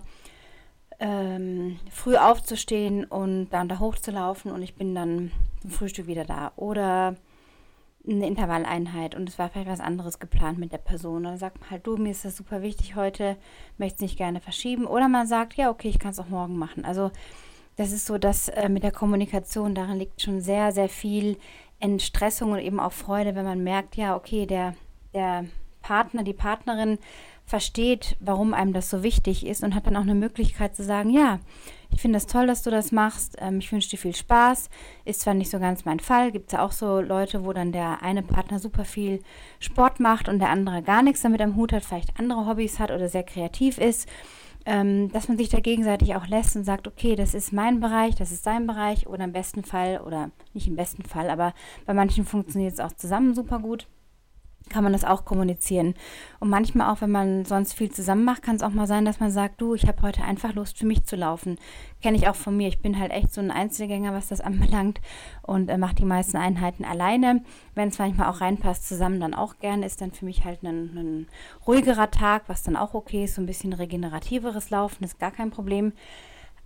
ähm, 1.00 1.80
früh 1.92 2.16
aufzustehen 2.16 3.06
und 3.06 3.50
dann 3.50 3.68
da 3.68 3.80
hochzulaufen 3.80 4.52
und 4.52 4.62
ich 4.62 4.76
bin 4.76 4.96
dann 4.96 5.32
zum 5.62 5.72
Frühstück 5.72 6.08
wieder 6.08 6.26
da. 6.26 6.52
Oder 6.56 7.16
eine 8.08 8.28
Intervalleinheit 8.28 9.16
und 9.16 9.28
es 9.28 9.38
war 9.38 9.50
vielleicht 9.50 9.70
was 9.70 9.80
anderes 9.80 10.20
geplant 10.20 10.58
mit 10.58 10.72
der 10.72 10.78
Person. 10.78 11.24
Dann 11.24 11.38
sagt 11.38 11.60
man 11.60 11.72
halt, 11.72 11.86
du, 11.86 11.98
mir 11.98 12.12
ist 12.12 12.26
das 12.26 12.38
super 12.38 12.62
wichtig 12.62 12.96
heute, 12.96 13.36
möchte 13.78 13.96
es 13.96 14.02
nicht 14.02 14.18
gerne 14.18 14.40
verschieben. 14.40 14.86
Oder 14.86 15.10
man 15.10 15.28
sagt, 15.28 15.56
ja, 15.56 15.70
okay, 15.70 15.90
ich 15.90 16.00
kann 16.00 16.12
es 16.12 16.20
auch 16.20 16.30
morgen 16.30 16.58
machen. 16.58 16.86
Also 16.86 17.12
das 17.78 17.92
ist 17.92 18.08
so, 18.08 18.18
dass 18.18 18.50
äh, 18.50 18.70
mit 18.70 18.84
der 18.84 18.92
Kommunikation, 18.92 19.76
darin 19.76 19.98
liegt 19.98 20.22
schon 20.22 20.42
sehr, 20.42 20.72
sehr 20.72 20.90
viel 20.90 21.38
Entstressung 21.80 22.52
und 22.52 22.60
eben 22.60 22.80
auch 22.80 22.92
Freude, 22.92 23.36
wenn 23.36 23.46
man 23.46 23.64
merkt, 23.64 23.96
ja, 23.96 24.16
okay, 24.16 24.46
der, 24.48 24.74
der 25.14 25.46
Partner, 25.82 26.24
die 26.24 26.34
Partnerin 26.34 26.98
versteht, 27.46 28.18
warum 28.20 28.54
einem 28.54 28.74
das 28.74 28.90
so 28.90 29.04
wichtig 29.04 29.46
ist 29.46 29.64
und 29.64 29.74
hat 29.74 29.88
dann 29.88 29.96
auch 29.96 30.02
eine 30.02 30.16
Möglichkeit 30.16 30.76
zu 30.76 30.84
sagen, 30.84 31.12
ja, 31.12 31.40
ich 31.94 32.02
finde 32.02 32.18
das 32.18 32.26
toll, 32.26 32.48
dass 32.48 32.64
du 32.64 32.72
das 32.72 32.92
machst, 32.92 33.38
ähm, 33.40 33.60
ich 33.60 33.72
wünsche 33.72 33.90
dir 33.92 33.98
viel 33.98 34.16
Spaß, 34.16 34.70
ist 35.06 35.22
zwar 35.22 35.36
nicht 35.36 35.52
so 35.52 35.60
ganz 35.60 35.86
mein 35.86 36.02
Fall, 36.02 36.32
gibt 36.32 36.48
es 36.48 36.54
ja 36.54 36.66
auch 36.66 36.74
so 36.74 37.00
Leute, 37.00 37.46
wo 37.46 37.54
dann 37.54 37.72
der 37.72 38.02
eine 38.02 38.24
Partner 38.24 38.60
super 38.60 38.84
viel 38.84 39.22
Sport 39.60 40.00
macht 40.00 40.28
und 40.28 40.40
der 40.40 40.50
andere 40.50 40.82
gar 40.82 41.04
nichts 41.04 41.22
damit 41.22 41.42
am 41.42 41.56
Hut 41.56 41.72
hat, 41.72 41.86
vielleicht 41.86 42.20
andere 42.20 42.48
Hobbys 42.48 42.80
hat 42.80 42.92
oder 42.92 43.08
sehr 43.08 43.24
kreativ 43.24 43.78
ist 43.78 44.10
ähm, 44.68 45.10
dass 45.14 45.30
man 45.30 45.38
sich 45.38 45.48
da 45.48 45.62
gegenseitig 45.62 46.16
auch 46.16 46.28
lässt 46.28 46.56
und 46.58 46.66
sagt, 46.66 46.88
okay, 46.88 47.16
das 47.16 47.34
ist 47.34 47.54
mein 47.54 47.80
Bereich, 47.80 48.16
das 48.16 48.32
ist 48.32 48.44
sein 48.44 48.68
Bereich 48.68 49.08
oder 49.08 49.24
im 49.24 49.32
besten 49.32 49.64
Fall 49.64 50.02
oder 50.06 50.30
nicht 50.54 50.68
im 50.68 50.76
besten 50.76 51.04
Fall, 51.04 51.30
aber 51.30 51.54
bei 51.86 51.94
manchen 51.94 52.26
funktioniert 52.26 52.74
es 52.74 52.80
auch 52.82 52.92
zusammen 52.92 53.34
super 53.34 53.60
gut 53.60 53.88
kann 54.70 54.84
man 54.84 54.94
das 54.94 55.04
auch 55.04 55.26
kommunizieren. 55.26 55.96
Und 56.40 56.50
manchmal 56.50 56.92
auch, 56.92 57.02
wenn 57.02 57.12
man 57.12 57.46
sonst 57.46 57.74
viel 57.74 57.92
zusammen 57.92 58.24
macht, 58.24 58.44
kann 58.44 58.56
es 58.56 58.64
auch 58.64 58.72
mal 58.72 58.88
sein, 58.88 59.06
dass 59.06 59.20
man 59.20 59.32
sagt, 59.32 59.62
du, 59.62 59.74
ich 59.74 59.88
habe 59.88 60.02
heute 60.02 60.24
einfach 60.24 60.54
Lust 60.54 60.78
für 60.78 60.86
mich 60.86 61.04
zu 61.06 61.16
laufen. 61.16 61.58
Kenne 62.02 62.18
ich 62.18 62.28
auch 62.28 62.36
von 62.36 62.56
mir. 62.56 62.68
Ich 62.68 62.82
bin 62.82 63.00
halt 63.00 63.12
echt 63.12 63.34
so 63.34 63.42
ein 63.42 63.52
Einzelgänger, 63.52 64.14
was 64.14 64.28
das 64.28 64.42
anbelangt 64.48 65.02
und 65.42 65.70
äh, 65.70 65.78
mache 65.78 65.96
die 65.96 66.06
meisten 66.06 66.38
Einheiten 66.38 66.86
alleine. 66.86 67.44
Wenn 67.76 67.90
es 67.90 68.00
manchmal 68.00 68.30
auch 68.30 68.42
reinpasst, 68.42 68.88
zusammen 68.88 69.20
dann 69.20 69.34
auch 69.34 69.58
gerne, 69.60 69.86
ist 69.86 70.02
dann 70.02 70.12
für 70.12 70.26
mich 70.26 70.46
halt 70.46 70.64
ein, 70.64 70.98
ein 70.98 71.28
ruhigerer 71.66 72.12
Tag, 72.12 72.44
was 72.48 72.64
dann 72.64 72.76
auch 72.76 72.94
okay 72.94 73.26
ist, 73.26 73.36
so 73.36 73.42
ein 73.42 73.48
bisschen 73.48 73.74
regenerativeres 73.74 74.70
Laufen, 74.70 75.04
ist 75.04 75.20
gar 75.20 75.32
kein 75.32 75.52
Problem. 75.52 75.94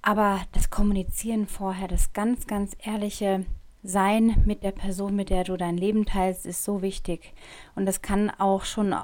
Aber 0.01 0.41
das 0.51 0.69
Kommunizieren 0.69 1.47
vorher, 1.47 1.87
das 1.87 2.13
ganz, 2.13 2.47
ganz 2.47 2.75
ehrliche, 2.83 3.45
sein 3.83 4.35
mit 4.45 4.63
der 4.63 4.71
Person, 4.71 5.15
mit 5.15 5.29
der 5.29 5.43
du 5.43 5.57
dein 5.57 5.77
Leben 5.77 6.05
teilst, 6.05 6.45
ist 6.45 6.63
so 6.63 6.81
wichtig. 6.81 7.33
Und 7.75 7.85
das 7.85 8.01
kann 8.01 8.29
auch 8.29 8.63
schon 8.63 8.95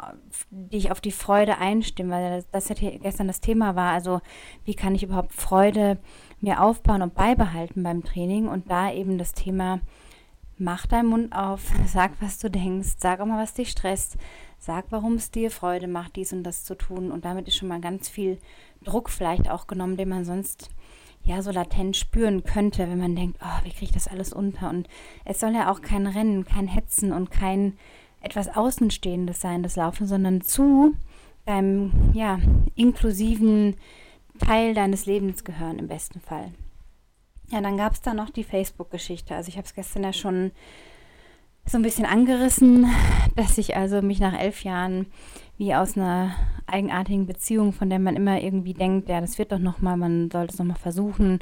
dich 0.49 0.91
auf 0.91 1.01
die 1.01 1.11
Freude 1.11 1.57
einstimmen, 1.57 2.11
weil 2.11 2.43
das, 2.51 2.67
das 2.69 2.79
ja 2.79 2.97
gestern 2.97 3.27
das 3.27 3.41
Thema 3.41 3.75
war. 3.75 3.91
Also, 3.91 4.21
wie 4.65 4.75
kann 4.75 4.93
ich 4.93 5.03
überhaupt 5.03 5.33
Freude 5.33 5.97
mir 6.41 6.61
aufbauen 6.61 7.01
und 7.01 7.15
beibehalten 7.15 7.81
beim 7.83 8.03
Training? 8.03 8.47
Und 8.47 8.69
da 8.69 8.91
eben 8.91 9.17
das 9.17 9.33
Thema, 9.33 9.79
mach 10.59 10.85
deinen 10.85 11.09
Mund 11.09 11.33
auf, 11.33 11.71
sag, 11.87 12.11
was 12.21 12.37
du 12.37 12.49
denkst, 12.49 12.95
sag 12.99 13.19
auch 13.19 13.25
mal, 13.25 13.41
was 13.41 13.55
dich 13.55 13.71
stresst, 13.71 14.17
sag, 14.59 14.85
warum 14.91 15.15
es 15.15 15.31
dir 15.31 15.49
Freude 15.49 15.87
macht, 15.87 16.15
dies 16.15 16.33
und 16.33 16.43
das 16.43 16.65
zu 16.65 16.75
tun. 16.75 17.11
Und 17.11 17.25
damit 17.25 17.47
ist 17.47 17.55
schon 17.55 17.69
mal 17.69 17.81
ganz 17.81 18.09
viel 18.09 18.37
Druck 18.83 19.09
vielleicht 19.09 19.49
auch 19.49 19.65
genommen, 19.65 19.97
den 19.97 20.09
man 20.09 20.23
sonst 20.23 20.69
ja 21.27 21.41
so 21.41 21.51
latent 21.51 21.95
spüren 21.95 22.43
könnte, 22.43 22.89
wenn 22.89 22.99
man 22.99 23.15
denkt, 23.15 23.39
oh, 23.41 23.65
wie 23.65 23.71
kriege 23.71 23.85
ich 23.85 23.91
das 23.91 24.07
alles 24.07 24.33
unter? 24.33 24.69
Und 24.69 24.87
es 25.25 25.39
soll 25.39 25.53
ja 25.53 25.71
auch 25.71 25.81
kein 25.81 26.07
Rennen, 26.07 26.45
kein 26.45 26.67
Hetzen 26.67 27.11
und 27.11 27.31
kein 27.31 27.77
etwas 28.21 28.55
Außenstehendes 28.55 29.39
sein, 29.41 29.61
das 29.61 29.75
Laufen, 29.75 30.07
sondern 30.07 30.41
zu 30.41 30.95
deinem 31.45 32.11
ja, 32.13 32.39
inklusiven 32.75 33.75
Teil 34.39 34.73
deines 34.73 35.05
Lebens 35.05 35.43
gehören 35.43 35.79
im 35.79 35.87
besten 35.87 36.19
Fall. 36.19 36.51
Ja, 37.49 37.61
dann 37.61 37.77
gab 37.77 37.93
es 37.93 38.01
da 38.01 38.13
noch 38.13 38.29
die 38.29 38.43
Facebook-Geschichte. 38.43 39.35
Also 39.35 39.49
ich 39.49 39.57
habe 39.57 39.65
es 39.65 39.73
gestern 39.73 40.03
ja 40.03 40.13
schon 40.13 40.51
so 41.65 41.77
ein 41.77 41.83
bisschen 41.83 42.05
angerissen, 42.05 42.87
dass 43.35 43.57
ich 43.57 43.75
also 43.75 44.01
mich 44.01 44.19
nach 44.19 44.37
elf 44.37 44.63
Jahren 44.63 45.07
wie 45.57 45.73
aus 45.73 45.97
einer 45.97 46.35
eigenartigen 46.67 47.25
Beziehung, 47.25 47.73
von 47.73 47.89
der 47.89 47.99
man 47.99 48.15
immer 48.15 48.41
irgendwie 48.41 48.73
denkt, 48.73 49.09
ja, 49.09 49.21
das 49.21 49.37
wird 49.37 49.51
doch 49.51 49.59
nochmal, 49.59 49.97
man 49.97 50.29
sollte 50.29 50.53
es 50.53 50.59
nochmal 50.59 50.77
versuchen, 50.77 51.39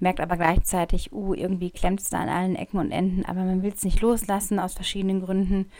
merkt 0.00 0.20
aber 0.20 0.36
gleichzeitig, 0.36 1.12
uh, 1.12 1.34
irgendwie 1.34 1.70
klemmt 1.70 2.00
es 2.00 2.10
da 2.10 2.18
an 2.18 2.28
allen 2.28 2.56
Ecken 2.56 2.78
und 2.78 2.92
Enden, 2.92 3.24
aber 3.24 3.40
man 3.44 3.62
will 3.62 3.72
es 3.74 3.84
nicht 3.84 4.00
loslassen 4.00 4.58
aus 4.58 4.74
verschiedenen 4.74 5.22
Gründen. 5.22 5.70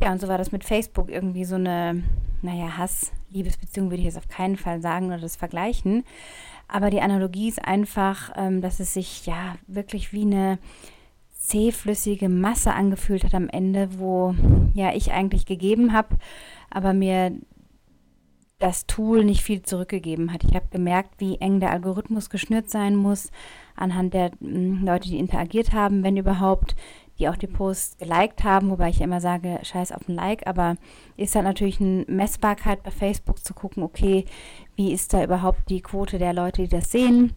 Ja, 0.00 0.10
und 0.10 0.20
so 0.20 0.28
war 0.28 0.38
das 0.38 0.52
mit 0.52 0.64
Facebook 0.64 1.10
irgendwie 1.10 1.44
so 1.44 1.54
eine, 1.54 2.02
naja, 2.42 2.76
Hass-Liebesbeziehung 2.76 3.90
würde 3.90 4.00
ich 4.00 4.06
jetzt 4.06 4.18
auf 4.18 4.28
keinen 4.28 4.56
Fall 4.56 4.80
sagen 4.80 5.06
oder 5.06 5.18
das 5.18 5.36
vergleichen. 5.36 6.04
Aber 6.66 6.90
die 6.90 7.00
Analogie 7.00 7.48
ist 7.48 7.64
einfach, 7.64 8.32
ähm, 8.34 8.62
dass 8.62 8.80
es 8.80 8.94
sich 8.94 9.26
ja 9.26 9.56
wirklich 9.66 10.12
wie 10.12 10.22
eine 10.22 10.58
zähflüssige 11.42 12.28
Masse 12.28 12.72
angefühlt 12.72 13.24
hat 13.24 13.34
am 13.34 13.48
Ende, 13.48 13.98
wo 13.98 14.34
ja 14.74 14.94
ich 14.94 15.12
eigentlich 15.12 15.44
gegeben 15.44 15.92
habe, 15.92 16.16
aber 16.70 16.92
mir 16.92 17.32
das 18.60 18.86
Tool 18.86 19.24
nicht 19.24 19.42
viel 19.42 19.62
zurückgegeben 19.62 20.32
hat. 20.32 20.44
Ich 20.44 20.54
habe 20.54 20.68
gemerkt, 20.70 21.14
wie 21.18 21.38
eng 21.38 21.58
der 21.58 21.72
Algorithmus 21.72 22.30
geschnürt 22.30 22.70
sein 22.70 22.94
muss, 22.94 23.32
anhand 23.74 24.14
der 24.14 24.30
m, 24.40 24.84
Leute, 24.84 25.08
die 25.08 25.18
interagiert 25.18 25.72
haben, 25.72 26.04
wenn 26.04 26.16
überhaupt, 26.16 26.76
die 27.18 27.28
auch 27.28 27.36
die 27.36 27.48
Posts 27.48 27.98
geliked 27.98 28.44
haben, 28.44 28.70
wobei 28.70 28.90
ich 28.90 29.00
immer 29.00 29.20
sage, 29.20 29.58
scheiß 29.62 29.90
auf 29.90 30.08
ein 30.08 30.14
Like, 30.14 30.46
aber 30.46 30.76
ist 31.16 31.34
halt 31.34 31.44
natürlich 31.44 31.80
eine 31.80 32.04
Messbarkeit 32.06 32.84
bei 32.84 32.92
Facebook 32.92 33.44
zu 33.44 33.52
gucken, 33.52 33.82
okay, 33.82 34.26
wie 34.76 34.92
ist 34.92 35.12
da 35.12 35.24
überhaupt 35.24 35.68
die 35.68 35.82
Quote 35.82 36.18
der 36.18 36.32
Leute, 36.32 36.62
die 36.62 36.68
das 36.68 36.92
sehen 36.92 37.34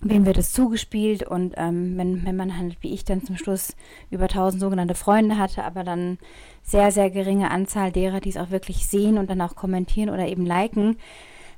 wem 0.00 0.26
wird 0.26 0.38
es 0.38 0.52
zugespielt 0.52 1.24
und 1.24 1.54
ähm, 1.56 1.96
wenn, 1.96 2.24
wenn 2.24 2.36
man 2.36 2.56
halt 2.56 2.76
wie 2.82 2.92
ich 2.94 3.04
dann 3.04 3.24
zum 3.24 3.36
Schluss 3.36 3.74
über 4.10 4.24
1000 4.24 4.60
sogenannte 4.60 4.94
Freunde 4.94 5.38
hatte, 5.38 5.64
aber 5.64 5.82
dann 5.82 6.18
sehr, 6.62 6.92
sehr 6.92 7.10
geringe 7.10 7.50
Anzahl 7.50 7.90
derer, 7.90 8.20
die 8.20 8.28
es 8.28 8.36
auch 8.36 8.50
wirklich 8.50 8.86
sehen 8.86 9.18
und 9.18 9.28
dann 9.28 9.40
auch 9.40 9.56
kommentieren 9.56 10.10
oder 10.10 10.28
eben 10.28 10.46
liken, 10.46 10.96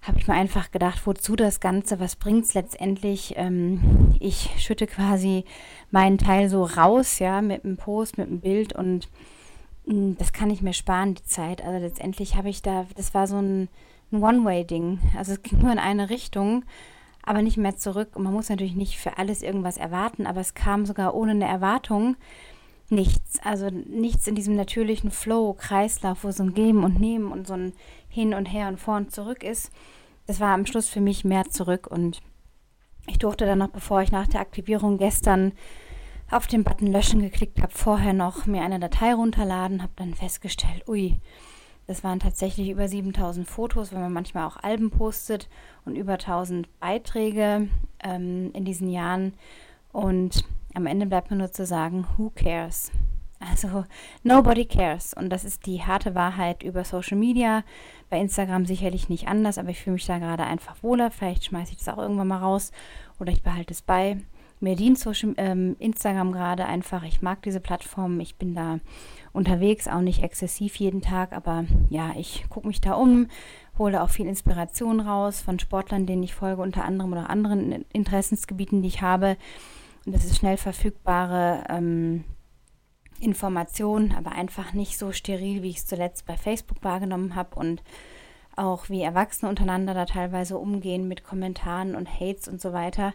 habe 0.03 0.19
ich 0.19 0.27
mir 0.27 0.35
einfach 0.35 0.71
gedacht, 0.71 1.07
wozu 1.07 1.37
das 1.37 1.61
Ganze, 1.61 2.01
was 2.01 2.17
bringt 2.17 2.47
es 2.47 2.55
letztendlich? 2.55 3.35
Ähm, 3.37 4.15
ich 4.19 4.51
schütte 4.57 4.87
quasi 4.87 5.45
meinen 5.91 6.17
Teil 6.17 6.49
so 6.49 6.65
raus, 6.65 7.19
ja, 7.19 7.43
mit 7.43 7.65
einem 7.65 7.77
Post, 7.77 8.17
mit 8.17 8.29
einem 8.29 8.41
Bild 8.41 8.73
und 8.73 9.09
mh, 9.85 9.93
hm, 9.93 10.17
das 10.19 10.33
kann 10.33 10.51
ich 10.51 10.63
mir 10.63 10.73
sparen, 10.73 11.15
die 11.15 11.25
Zeit. 11.25 11.63
Also 11.63 11.79
letztendlich 11.79 12.37
habe 12.37 12.49
ich 12.49 12.63
da, 12.63 12.87
das 12.97 13.13
war 13.13 13.27
so 13.27 13.37
ein, 13.37 13.69
ein 14.13 14.23
One-Way-Ding. 14.23 14.99
Also 15.19 15.33
es 15.33 15.43
ging 15.43 15.59
nur 15.59 15.73
in 15.73 15.79
eine 15.79 16.09
Richtung 16.09 16.65
aber 17.23 17.43
nicht 17.43 17.57
mehr 17.57 17.77
zurück. 17.77 18.11
Und 18.15 18.25
man 18.25 18.33
muss 18.33 18.49
natürlich 18.49 18.75
nicht 18.75 18.99
für 18.99 19.19
alles 19.19 19.43
irgendwas 19.43 19.77
erwarten, 19.77 20.27
aber 20.27 20.41
es 20.41 20.55
kam 20.55 20.87
sogar 20.87 21.15
ohne 21.15 21.33
eine 21.33 21.47
Erwartung. 21.47 22.17
nichts. 22.89 23.39
Also 23.45 23.71
nichts 23.71 24.27
in 24.27 24.35
diesem 24.35 24.57
natürlichen 24.57 25.11
Flow, 25.11 25.55
Kreislauf, 25.55 26.25
wo 26.25 26.31
so 26.33 26.43
ein 26.43 26.55
Geben 26.55 26.85
und 26.85 26.99
Nehmen 26.99 27.31
und 27.31 27.47
so 27.47 27.55
ein 27.55 27.73
Hin 28.09 28.35
und 28.35 28.47
Her 28.47 28.69
und 28.69 28.81
vor 28.81 28.97
und 28.97 29.13
zurück 29.13 29.45
ist. 29.45 29.71
Das 30.27 30.41
war 30.41 30.53
am 30.55 30.67
Schluss 30.67 30.89
für 30.89 31.01
mich 31.01 31.25
mehr 31.25 31.45
zurück 31.49 31.87
und 31.87 32.21
ich 33.07 33.19
durfte 33.19 33.47
dann 33.47 33.59
noch, 33.59 33.71
bevor 33.71 34.03
ich 34.03 34.13
nach 34.13 34.27
der 34.27 34.41
Aktivierung 34.41 34.99
gestern 34.99 35.53
auf 36.31 36.47
den 36.47 36.65
Button 36.65 36.87
Löschen 36.87 37.23
geklickt 37.23 37.61
habe, 37.61 37.73
vorher 37.73 38.13
noch 38.13 38.47
mir 38.47 38.63
eine 38.63 38.79
Datei 38.79 39.15
runterladen, 39.15 39.83
habe 39.83 39.93
dann 39.97 40.15
festgestellt, 40.15 40.87
ui, 40.87 41.21
das 41.91 42.05
waren 42.05 42.21
tatsächlich 42.21 42.71
über 42.71 42.87
7000 42.87 43.49
Fotos, 43.49 43.93
weil 43.93 43.99
man 43.99 44.13
manchmal 44.13 44.47
auch 44.47 44.57
Alben 44.63 44.91
postet 44.91 45.49
und 45.85 45.97
über 45.97 46.13
1000 46.13 46.69
Beiträge 46.79 47.67
ähm, 47.99 48.53
in 48.53 48.65
diesen 48.65 48.89
Jahren. 48.89 49.35
Und 49.91 50.45
am 50.75 50.87
Ende 50.87 51.07
bleibt 51.07 51.33
mir 51.33 51.37
nur 51.37 51.51
zu 51.51 51.67
sagen, 51.67 52.07
who 52.17 52.31
cares? 52.31 52.93
Also, 53.41 53.87
nobody 54.23 54.67
cares. 54.67 55.15
Und 55.15 55.31
das 55.31 55.45
ist 55.45 55.67
die 55.67 55.83
harte 55.83 56.15
Wahrheit 56.15 56.63
über 56.63 56.85
Social 56.85 57.17
Media. 57.19 57.65
Bei 58.09 58.21
Instagram 58.21 58.67
sicherlich 58.67 59.09
nicht 59.09 59.27
anders, 59.27 59.59
aber 59.59 59.71
ich 59.71 59.81
fühle 59.81 59.95
mich 59.95 60.07
da 60.07 60.21
gerade 60.21 60.45
einfach 60.45 60.81
wohler. 60.85 61.11
Vielleicht 61.11 61.47
schmeiße 61.47 61.73
ich 61.73 61.79
das 61.79 61.89
auch 61.89 61.99
irgendwann 61.99 62.29
mal 62.29 62.39
raus 62.39 62.71
oder 63.19 63.33
ich 63.33 63.43
behalte 63.43 63.73
es 63.73 63.83
bei. 63.83 64.19
Mir 64.61 64.77
dient 64.77 64.99
Social, 64.99 65.35
ähm, 65.39 65.75
Instagram 65.79 66.33
gerade 66.33 66.67
einfach. 66.67 67.03
Ich 67.03 67.23
mag 67.23 67.43
diese 67.43 67.61
Plattform. 67.61 68.21
Ich 68.21 68.37
bin 68.37 68.55
da 68.55 68.79
unterwegs, 69.33 69.89
auch 69.89 70.01
nicht 70.01 70.23
exzessiv 70.23 70.77
jeden 70.77 71.01
Tag, 71.01 71.33
aber 71.33 71.65
ja, 71.89 72.13
ich 72.17 72.45
gucke 72.51 72.67
mich 72.67 72.81
da 72.81 72.93
um, 72.93 73.29
hole 73.79 74.03
auch 74.03 74.11
viel 74.11 74.27
Inspiration 74.27 75.01
raus 75.01 75.41
von 75.41 75.59
Sportlern, 75.59 76.05
denen 76.05 76.23
ich 76.23 76.35
folge, 76.35 76.61
unter 76.61 76.85
anderem 76.85 77.13
oder 77.13 77.31
anderen 77.31 77.87
Interessensgebieten, 77.93 78.83
die 78.83 78.89
ich 78.89 79.03
habe. 79.03 79.37
Und 80.05 80.15
das 80.15 80.25
ist 80.25 80.37
schnell 80.37 80.57
verfügbare 80.57 81.65
ähm, 81.69 82.25
Information, 83.21 84.13
aber 84.17 84.33
einfach 84.33 84.73
nicht 84.73 84.99
so 84.99 85.13
steril, 85.13 85.63
wie 85.63 85.71
ich 85.71 85.79
es 85.79 85.87
zuletzt 85.87 86.27
bei 86.27 86.37
Facebook 86.37 86.83
wahrgenommen 86.83 87.35
habe 87.35 87.57
und 87.57 87.83
auch 88.57 88.89
wie 88.89 89.03
Erwachsene 89.03 89.49
untereinander 89.49 89.95
da 89.95 90.05
teilweise 90.05 90.59
umgehen 90.59 91.09
mit 91.09 91.25
Kommentaren 91.25 91.95
und 91.95 92.21
Hates 92.21 92.49
und 92.49 92.61
so 92.61 92.73
weiter, 92.73 93.15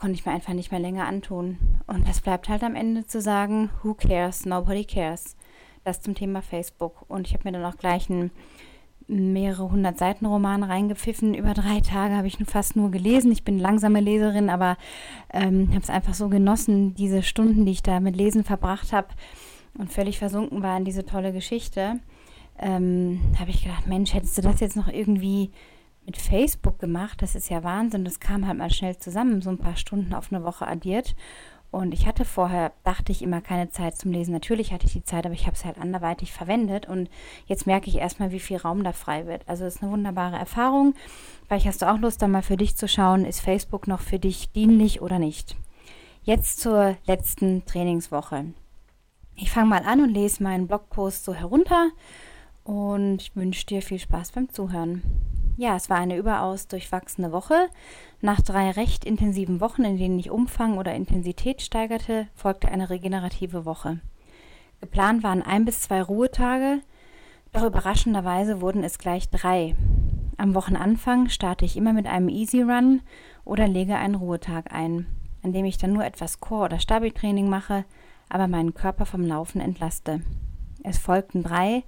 konnte 0.00 0.14
ich 0.14 0.24
mir 0.24 0.32
einfach 0.32 0.54
nicht 0.54 0.70
mehr 0.70 0.80
länger 0.80 1.06
antun. 1.06 1.58
Und 1.86 2.08
es 2.08 2.20
bleibt 2.20 2.48
halt 2.48 2.64
am 2.64 2.74
Ende 2.74 3.06
zu 3.06 3.20
sagen, 3.20 3.70
who 3.82 3.94
cares, 3.94 4.46
nobody 4.46 4.84
cares. 4.84 5.36
Das 5.84 6.00
zum 6.00 6.14
Thema 6.14 6.42
Facebook. 6.42 7.04
Und 7.08 7.26
ich 7.26 7.34
habe 7.34 7.44
mir 7.44 7.52
dann 7.52 7.70
auch 7.70 7.76
gleich 7.76 8.10
einen 8.10 8.30
mehrere 9.06 9.70
hundert 9.70 9.98
Seiten 9.98 10.24
Roman 10.24 10.62
reingepfiffen. 10.62 11.34
Über 11.34 11.52
drei 11.52 11.80
Tage 11.80 12.14
habe 12.14 12.28
ich 12.28 12.38
fast 12.46 12.76
nur 12.76 12.90
gelesen. 12.90 13.32
Ich 13.32 13.44
bin 13.44 13.58
langsame 13.58 14.00
Leserin, 14.00 14.48
aber 14.48 14.76
ähm, 15.32 15.68
habe 15.70 15.80
es 15.80 15.90
einfach 15.90 16.14
so 16.14 16.28
genossen, 16.28 16.94
diese 16.94 17.22
Stunden, 17.22 17.66
die 17.66 17.72
ich 17.72 17.82
da 17.82 18.00
mit 18.00 18.16
Lesen 18.16 18.44
verbracht 18.44 18.92
habe 18.92 19.08
und 19.76 19.92
völlig 19.92 20.18
versunken 20.18 20.62
war 20.62 20.76
in 20.76 20.84
diese 20.84 21.04
tolle 21.04 21.32
Geschichte. 21.32 22.00
Ähm, 22.58 23.20
habe 23.38 23.50
ich 23.50 23.64
gedacht, 23.64 23.86
Mensch, 23.86 24.14
hättest 24.14 24.38
du 24.38 24.42
das 24.42 24.60
jetzt 24.60 24.76
noch 24.76 24.88
irgendwie 24.88 25.50
mit 26.10 26.16
Facebook 26.16 26.80
gemacht? 26.80 27.22
Das 27.22 27.36
ist 27.36 27.50
ja 27.50 27.62
Wahnsinn. 27.62 28.04
Das 28.04 28.18
kam 28.18 28.44
halt 28.44 28.58
mal 28.58 28.72
schnell 28.72 28.98
zusammen, 28.98 29.42
so 29.42 29.50
ein 29.50 29.58
paar 29.58 29.76
Stunden 29.76 30.12
auf 30.12 30.32
eine 30.32 30.42
Woche 30.42 30.66
addiert. 30.66 31.14
Und 31.70 31.94
ich 31.94 32.08
hatte 32.08 32.24
vorher, 32.24 32.72
dachte 32.82 33.12
ich 33.12 33.22
immer, 33.22 33.40
keine 33.40 33.70
Zeit 33.70 33.96
zum 33.96 34.10
Lesen. 34.10 34.32
Natürlich 34.32 34.72
hatte 34.72 34.86
ich 34.86 34.92
die 34.92 35.04
Zeit, 35.04 35.24
aber 35.24 35.34
ich 35.34 35.46
habe 35.46 35.54
es 35.54 35.64
halt 35.64 35.78
anderweitig 35.78 36.32
verwendet. 36.32 36.88
Und 36.88 37.08
jetzt 37.46 37.64
merke 37.68 37.88
ich 37.88 37.98
erstmal, 37.98 38.32
wie 38.32 38.40
viel 38.40 38.56
Raum 38.56 38.82
da 38.82 38.92
frei 38.92 39.26
wird. 39.26 39.48
Also 39.48 39.64
es 39.64 39.76
ist 39.76 39.82
eine 39.84 39.92
wunderbare 39.92 40.36
Erfahrung. 40.36 40.94
Vielleicht 41.46 41.66
hast 41.66 41.80
du 41.80 41.88
auch 41.88 41.98
Lust, 41.98 42.22
da 42.22 42.26
mal 42.26 42.42
für 42.42 42.56
dich 42.56 42.76
zu 42.76 42.88
schauen, 42.88 43.24
ist 43.24 43.40
Facebook 43.40 43.86
noch 43.86 44.00
für 44.00 44.18
dich 44.18 44.50
dienlich 44.50 45.00
oder 45.00 45.20
nicht. 45.20 45.56
Jetzt 46.24 46.58
zur 46.58 46.96
letzten 47.06 47.64
Trainingswoche. 47.66 48.46
Ich 49.36 49.52
fange 49.52 49.68
mal 49.68 49.84
an 49.84 50.00
und 50.00 50.10
lese 50.10 50.42
meinen 50.42 50.66
Blogpost 50.66 51.24
so 51.24 51.34
herunter 51.34 51.90
und 52.64 53.22
ich 53.22 53.36
wünsche 53.36 53.66
dir 53.66 53.80
viel 53.80 54.00
Spaß 54.00 54.32
beim 54.32 54.48
Zuhören. 54.48 55.02
Ja, 55.60 55.76
es 55.76 55.90
war 55.90 55.98
eine 55.98 56.16
überaus 56.16 56.68
durchwachsene 56.68 57.32
Woche. 57.32 57.68
Nach 58.22 58.40
drei 58.40 58.70
recht 58.70 59.04
intensiven 59.04 59.60
Wochen, 59.60 59.84
in 59.84 59.98
denen 59.98 60.18
ich 60.18 60.30
Umfang 60.30 60.78
oder 60.78 60.94
Intensität 60.94 61.60
steigerte, 61.60 62.28
folgte 62.34 62.68
eine 62.68 62.88
regenerative 62.88 63.66
Woche. 63.66 64.00
Geplant 64.80 65.22
waren 65.22 65.42
ein 65.42 65.66
bis 65.66 65.82
zwei 65.82 66.00
Ruhetage, 66.00 66.80
doch 67.52 67.64
überraschenderweise 67.64 68.62
wurden 68.62 68.82
es 68.82 68.98
gleich 68.98 69.28
drei. 69.28 69.76
Am 70.38 70.54
Wochenanfang 70.54 71.28
starte 71.28 71.66
ich 71.66 71.76
immer 71.76 71.92
mit 71.92 72.06
einem 72.06 72.30
Easy 72.30 72.62
Run 72.62 73.02
oder 73.44 73.68
lege 73.68 73.96
einen 73.96 74.14
Ruhetag 74.14 74.72
ein, 74.72 75.04
an 75.42 75.52
dem 75.52 75.66
ich 75.66 75.76
dann 75.76 75.92
nur 75.92 76.06
etwas 76.06 76.40
Core- 76.40 76.64
oder 76.64 76.78
Stabi-Training 76.78 77.50
mache, 77.50 77.84
aber 78.30 78.48
meinen 78.48 78.72
Körper 78.72 79.04
vom 79.04 79.26
Laufen 79.26 79.60
entlaste. 79.60 80.22
Es 80.82 80.96
folgten 80.96 81.42
drei 81.42 81.84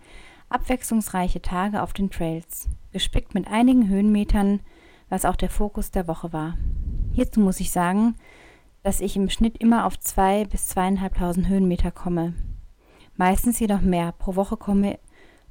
abwechslungsreiche 0.52 1.42
Tage 1.42 1.82
auf 1.82 1.92
den 1.92 2.10
Trails 2.10 2.68
gespickt 2.92 3.34
mit 3.34 3.48
einigen 3.48 3.88
Höhenmetern, 3.88 4.60
was 5.08 5.24
auch 5.24 5.36
der 5.36 5.50
Fokus 5.50 5.90
der 5.90 6.06
Woche 6.08 6.32
war. 6.32 6.56
Hierzu 7.12 7.40
muss 7.40 7.60
ich 7.60 7.70
sagen, 7.70 8.14
dass 8.82 9.00
ich 9.00 9.16
im 9.16 9.30
Schnitt 9.30 9.58
immer 9.58 9.86
auf 9.86 9.98
zwei 9.98 10.44
bis 10.44 10.68
zweieinhalbtausend 10.68 11.48
Höhenmeter 11.48 11.90
komme. 11.90 12.34
Meistens 13.16 13.60
jedoch 13.60 13.80
mehr 13.80 14.12
pro 14.12 14.36
Woche 14.36 14.56
komme, 14.56 14.98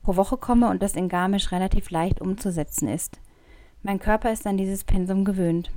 pro 0.04 0.16
Woche 0.16 0.38
komme 0.38 0.70
und 0.70 0.82
das 0.82 0.96
in 0.96 1.10
Garmisch 1.10 1.52
relativ 1.52 1.90
leicht 1.90 2.22
umzusetzen 2.22 2.88
ist. 2.88 3.20
Mein 3.84 4.00
Körper 4.00 4.32
ist 4.32 4.46
an 4.46 4.58
dieses 4.58 4.84
Pensum 4.84 5.26
gewöhnt. 5.26 5.72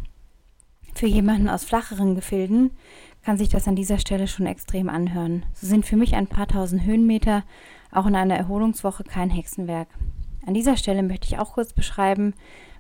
Für 0.94 1.06
jemanden 1.06 1.48
aus 1.48 1.64
flacheren 1.64 2.14
Gefilden 2.14 2.70
kann 3.22 3.36
sich 3.38 3.48
das 3.48 3.66
an 3.66 3.76
dieser 3.76 3.98
Stelle 3.98 4.28
schon 4.28 4.46
extrem 4.46 4.88
anhören. 4.88 5.44
So 5.54 5.66
sind 5.66 5.86
für 5.86 5.96
mich 5.96 6.14
ein 6.14 6.26
paar 6.26 6.46
tausend 6.46 6.84
Höhenmeter 6.84 7.42
auch 7.94 8.06
in 8.06 8.16
einer 8.16 8.36
Erholungswoche 8.36 9.04
kein 9.04 9.30
Hexenwerk. 9.30 9.88
An 10.46 10.54
dieser 10.54 10.76
Stelle 10.76 11.02
möchte 11.02 11.26
ich 11.26 11.38
auch 11.38 11.54
kurz 11.54 11.72
beschreiben, 11.72 12.34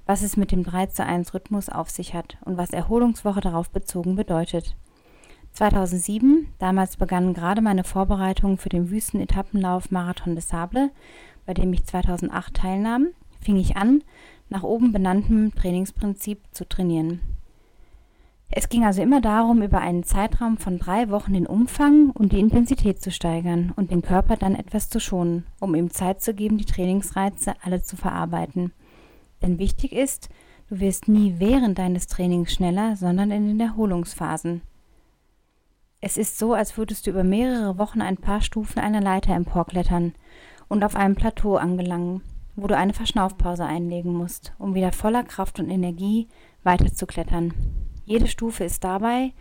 was 0.06 0.22
es 0.22 0.36
mit 0.36 0.52
dem 0.52 0.64
3 0.64 0.86
zu 0.86 1.04
1 1.04 1.32
Rhythmus 1.32 1.68
auf 1.68 1.90
sich 1.90 2.14
hat 2.14 2.36
und 2.44 2.56
was 2.56 2.70
Erholungswoche 2.70 3.40
darauf 3.40 3.70
bezogen 3.70 4.16
bedeutet. 4.16 4.76
2007, 5.52 6.48
damals 6.58 6.96
begannen 6.96 7.32
gerade 7.32 7.62
meine 7.62 7.84
Vorbereitungen 7.84 8.58
für 8.58 8.68
den 8.68 8.90
Wüstenetappenlauf 8.90 9.90
Marathon 9.90 10.34
des 10.34 10.48
Sable, 10.48 10.90
bei 11.46 11.54
dem 11.54 11.72
ich 11.72 11.84
2008 11.84 12.54
teilnahm, 12.54 13.08
fing 13.40 13.56
ich 13.56 13.76
an, 13.76 14.02
nach 14.48 14.62
oben 14.62 14.92
benanntem 14.92 15.54
Trainingsprinzip 15.54 16.40
zu 16.50 16.68
trainieren. 16.68 17.20
Es 18.56 18.68
ging 18.68 18.84
also 18.84 19.02
immer 19.02 19.20
darum, 19.20 19.62
über 19.62 19.80
einen 19.80 20.04
Zeitraum 20.04 20.58
von 20.58 20.78
drei 20.78 21.10
Wochen 21.10 21.32
den 21.32 21.48
Umfang 21.48 22.10
und 22.10 22.30
die 22.30 22.38
Intensität 22.38 23.02
zu 23.02 23.10
steigern 23.10 23.72
und 23.74 23.90
den 23.90 24.00
Körper 24.00 24.36
dann 24.36 24.54
etwas 24.54 24.88
zu 24.88 25.00
schonen, 25.00 25.44
um 25.58 25.74
ihm 25.74 25.90
Zeit 25.90 26.22
zu 26.22 26.34
geben, 26.34 26.56
die 26.56 26.64
Trainingsreize 26.64 27.54
alle 27.64 27.82
zu 27.82 27.96
verarbeiten. 27.96 28.72
Denn 29.42 29.58
wichtig 29.58 29.90
ist, 29.90 30.28
du 30.68 30.78
wirst 30.78 31.08
nie 31.08 31.34
während 31.38 31.78
deines 31.78 32.06
Trainings 32.06 32.52
schneller, 32.52 32.94
sondern 32.94 33.32
in 33.32 33.48
den 33.48 33.58
Erholungsphasen. 33.58 34.62
Es 36.00 36.16
ist 36.16 36.38
so, 36.38 36.54
als 36.54 36.78
würdest 36.78 37.08
du 37.08 37.10
über 37.10 37.24
mehrere 37.24 37.76
Wochen 37.76 38.02
ein 38.02 38.18
paar 38.18 38.40
Stufen 38.40 38.78
einer 38.78 39.00
Leiter 39.00 39.34
emporklettern 39.34 40.14
und 40.68 40.84
auf 40.84 40.94
einem 40.94 41.16
Plateau 41.16 41.56
angelangen, 41.56 42.22
wo 42.54 42.68
du 42.68 42.76
eine 42.76 42.92
Verschnaufpause 42.92 43.64
einlegen 43.64 44.14
musst, 44.14 44.52
um 44.60 44.76
wieder 44.76 44.92
voller 44.92 45.24
Kraft 45.24 45.58
und 45.58 45.70
Energie 45.70 46.28
weiterzuklettern. 46.62 47.52
Jede 48.04 48.28
Stufe 48.28 48.64
ist 48.64 48.84
dabei 48.84 49.32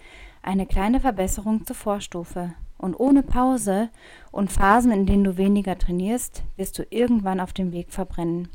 eine 0.41 0.65
kleine 0.65 0.99
Verbesserung 0.99 1.65
zur 1.65 1.75
Vorstufe. 1.75 2.53
Und 2.77 2.99
ohne 2.99 3.23
Pause 3.23 3.89
und 4.31 4.51
Phasen, 4.51 4.91
in 4.91 5.05
denen 5.05 5.23
du 5.23 5.37
weniger 5.37 5.77
trainierst, 5.77 6.43
wirst 6.57 6.77
du 6.77 6.83
irgendwann 6.89 7.39
auf 7.39 7.53
dem 7.53 7.71
Weg 7.71 7.93
verbrennen. 7.93 8.49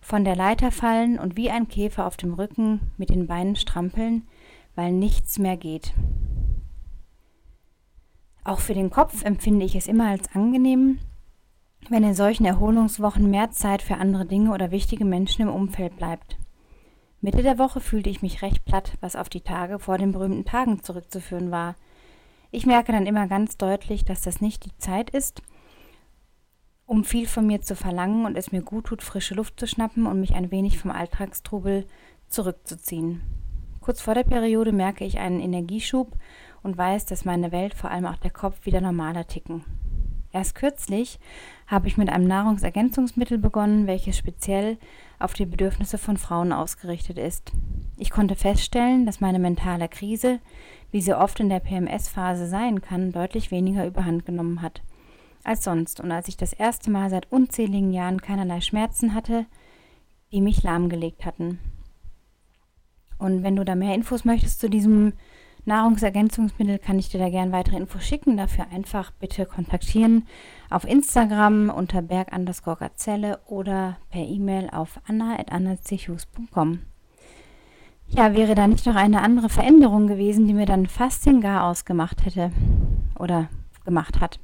Von 0.00 0.24
der 0.24 0.36
Leiter 0.36 0.70
fallen 0.70 1.18
und 1.18 1.36
wie 1.36 1.50
ein 1.50 1.66
Käfer 1.66 2.06
auf 2.06 2.16
dem 2.16 2.34
Rücken 2.34 2.92
mit 2.96 3.10
den 3.10 3.26
Beinen 3.26 3.56
strampeln, 3.56 4.22
weil 4.76 4.92
nichts 4.92 5.38
mehr 5.38 5.56
geht. 5.56 5.94
Auch 8.44 8.60
für 8.60 8.74
den 8.74 8.90
Kopf 8.90 9.24
empfinde 9.24 9.66
ich 9.66 9.74
es 9.74 9.88
immer 9.88 10.08
als 10.08 10.32
angenehm, 10.32 11.00
wenn 11.88 12.04
in 12.04 12.14
solchen 12.14 12.44
Erholungswochen 12.44 13.28
mehr 13.28 13.50
Zeit 13.50 13.82
für 13.82 13.96
andere 13.96 14.26
Dinge 14.26 14.52
oder 14.52 14.70
wichtige 14.70 15.04
Menschen 15.04 15.42
im 15.42 15.48
Umfeld 15.48 15.96
bleibt. 15.96 16.36
Mitte 17.20 17.42
der 17.42 17.58
Woche 17.58 17.80
fühlte 17.80 18.10
ich 18.10 18.22
mich 18.22 18.42
recht 18.42 18.64
platt, 18.64 18.92
was 19.00 19.16
auf 19.16 19.28
die 19.28 19.40
Tage 19.40 19.78
vor 19.78 19.98
den 19.98 20.12
berühmten 20.12 20.44
Tagen 20.44 20.82
zurückzuführen 20.82 21.50
war. 21.50 21.74
Ich 22.50 22.66
merke 22.66 22.92
dann 22.92 23.06
immer 23.06 23.26
ganz 23.26 23.56
deutlich, 23.56 24.04
dass 24.04 24.22
das 24.22 24.40
nicht 24.40 24.64
die 24.64 24.76
Zeit 24.78 25.10
ist, 25.10 25.42
um 26.84 27.04
viel 27.04 27.26
von 27.26 27.46
mir 27.46 27.62
zu 27.62 27.74
verlangen 27.74 28.26
und 28.26 28.36
es 28.36 28.52
mir 28.52 28.62
gut 28.62 28.86
tut, 28.86 29.02
frische 29.02 29.34
Luft 29.34 29.58
zu 29.58 29.66
schnappen 29.66 30.06
und 30.06 30.20
mich 30.20 30.34
ein 30.34 30.50
wenig 30.50 30.78
vom 30.78 30.90
Alltagstrubel 30.90 31.86
zurückzuziehen. 32.28 33.22
Kurz 33.80 34.00
vor 34.00 34.14
der 34.14 34.24
Periode 34.24 34.72
merke 34.72 35.04
ich 35.04 35.18
einen 35.18 35.40
Energieschub 35.40 36.16
und 36.62 36.76
weiß, 36.76 37.06
dass 37.06 37.24
meine 37.24 37.52
Welt, 37.52 37.74
vor 37.74 37.90
allem 37.90 38.06
auch 38.06 38.16
der 38.16 38.30
Kopf, 38.30 38.66
wieder 38.66 38.80
normaler 38.80 39.26
ticken. 39.26 39.64
Erst 40.32 40.54
kürzlich 40.54 41.18
habe 41.66 41.88
ich 41.88 41.96
mit 41.96 42.10
einem 42.10 42.26
Nahrungsergänzungsmittel 42.26 43.38
begonnen, 43.38 43.86
welches 43.86 44.16
speziell 44.16 44.78
auf 45.18 45.32
die 45.34 45.46
Bedürfnisse 45.46 45.98
von 45.98 46.16
Frauen 46.16 46.52
ausgerichtet 46.52 47.18
ist. 47.18 47.52
Ich 47.96 48.10
konnte 48.10 48.36
feststellen, 48.36 49.06
dass 49.06 49.20
meine 49.20 49.38
mentale 49.38 49.88
Krise, 49.88 50.40
wie 50.90 51.00
sie 51.00 51.14
oft 51.14 51.40
in 51.40 51.48
der 51.48 51.60
PMS-Phase 51.60 52.46
sein 52.46 52.82
kann, 52.82 53.12
deutlich 53.12 53.50
weniger 53.50 53.86
überhand 53.86 54.26
genommen 54.26 54.62
hat 54.62 54.82
als 55.46 55.62
sonst 55.64 56.00
und 56.00 56.10
als 56.10 56.28
ich 56.28 56.36
das 56.36 56.52
erste 56.52 56.90
Mal 56.90 57.08
seit 57.08 57.30
unzähligen 57.30 57.92
Jahren 57.92 58.20
keinerlei 58.20 58.60
Schmerzen 58.60 59.14
hatte, 59.14 59.46
die 60.32 60.40
mich 60.40 60.62
lahmgelegt 60.62 61.24
hatten. 61.24 61.60
Und 63.18 63.42
wenn 63.42 63.56
du 63.56 63.64
da 63.64 63.74
mehr 63.76 63.94
Infos 63.94 64.24
möchtest 64.24 64.60
zu 64.60 64.68
diesem 64.68 65.12
Nahrungsergänzungsmittel, 65.66 66.78
kann 66.78 66.98
ich 66.98 67.08
dir 67.08 67.18
da 67.18 67.28
gerne 67.28 67.52
weitere 67.52 67.76
Infos 67.76 68.04
schicken. 68.04 68.36
Dafür 68.36 68.66
einfach 68.72 69.10
bitte 69.10 69.46
kontaktieren 69.46 70.26
auf 70.70 70.84
Instagram 70.84 71.70
unter 71.70 72.02
berg 72.02 72.28
Gazelle 72.78 73.40
oder 73.46 73.98
per 74.10 74.22
E-Mail 74.22 74.70
auf 74.70 75.00
anna.annachus.com. 75.06 76.80
Ja, 78.08 78.34
wäre 78.34 78.54
da 78.54 78.68
nicht 78.68 78.86
noch 78.86 78.94
eine 78.94 79.20
andere 79.20 79.48
Veränderung 79.48 80.06
gewesen, 80.06 80.46
die 80.46 80.54
mir 80.54 80.66
dann 80.66 80.86
fast 80.86 81.26
den 81.26 81.40
Garaus 81.40 81.84
gemacht 81.84 82.24
hätte 82.24 82.52
oder 83.18 83.48
gemacht 83.84 84.20
hat. 84.20 84.38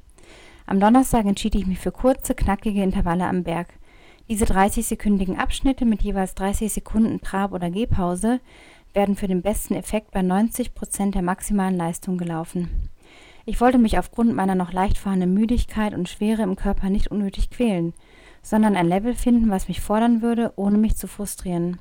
Am 0.65 0.79
Donnerstag 0.79 1.25
entschied 1.25 1.55
ich 1.55 1.65
mich 1.65 1.79
für 1.79 1.91
kurze, 1.91 2.35
knackige 2.35 2.83
Intervalle 2.83 3.25
am 3.25 3.43
Berg. 3.43 3.67
Diese 4.29 4.45
30-sekündigen 4.45 5.37
Abschnitte 5.37 5.85
mit 5.85 6.01
jeweils 6.01 6.35
30 6.35 6.71
Sekunden 6.71 7.19
Trab- 7.21 7.51
oder 7.51 7.69
Gehpause 7.69 8.39
werden 8.93 9.15
für 9.15 9.27
den 9.27 9.41
besten 9.41 9.75
Effekt 9.75 10.11
bei 10.11 10.21
90 10.21 10.73
Prozent 10.73 11.15
der 11.15 11.21
maximalen 11.21 11.77
Leistung 11.77 12.17
gelaufen. 12.17 12.89
Ich 13.45 13.59
wollte 13.59 13.77
mich 13.77 13.97
aufgrund 13.97 14.33
meiner 14.33 14.55
noch 14.55 14.71
leicht 14.71 14.97
fahrenden 14.97 15.33
Müdigkeit 15.33 15.93
und 15.93 16.07
Schwere 16.07 16.43
im 16.43 16.55
Körper 16.55 16.89
nicht 16.89 17.09
unnötig 17.09 17.49
quälen, 17.49 17.93
sondern 18.41 18.75
ein 18.75 18.87
Level 18.87 19.15
finden, 19.15 19.49
was 19.49 19.67
mich 19.67 19.81
fordern 19.81 20.21
würde, 20.21 20.53
ohne 20.55 20.77
mich 20.77 20.95
zu 20.95 21.07
frustrieren. 21.07 21.79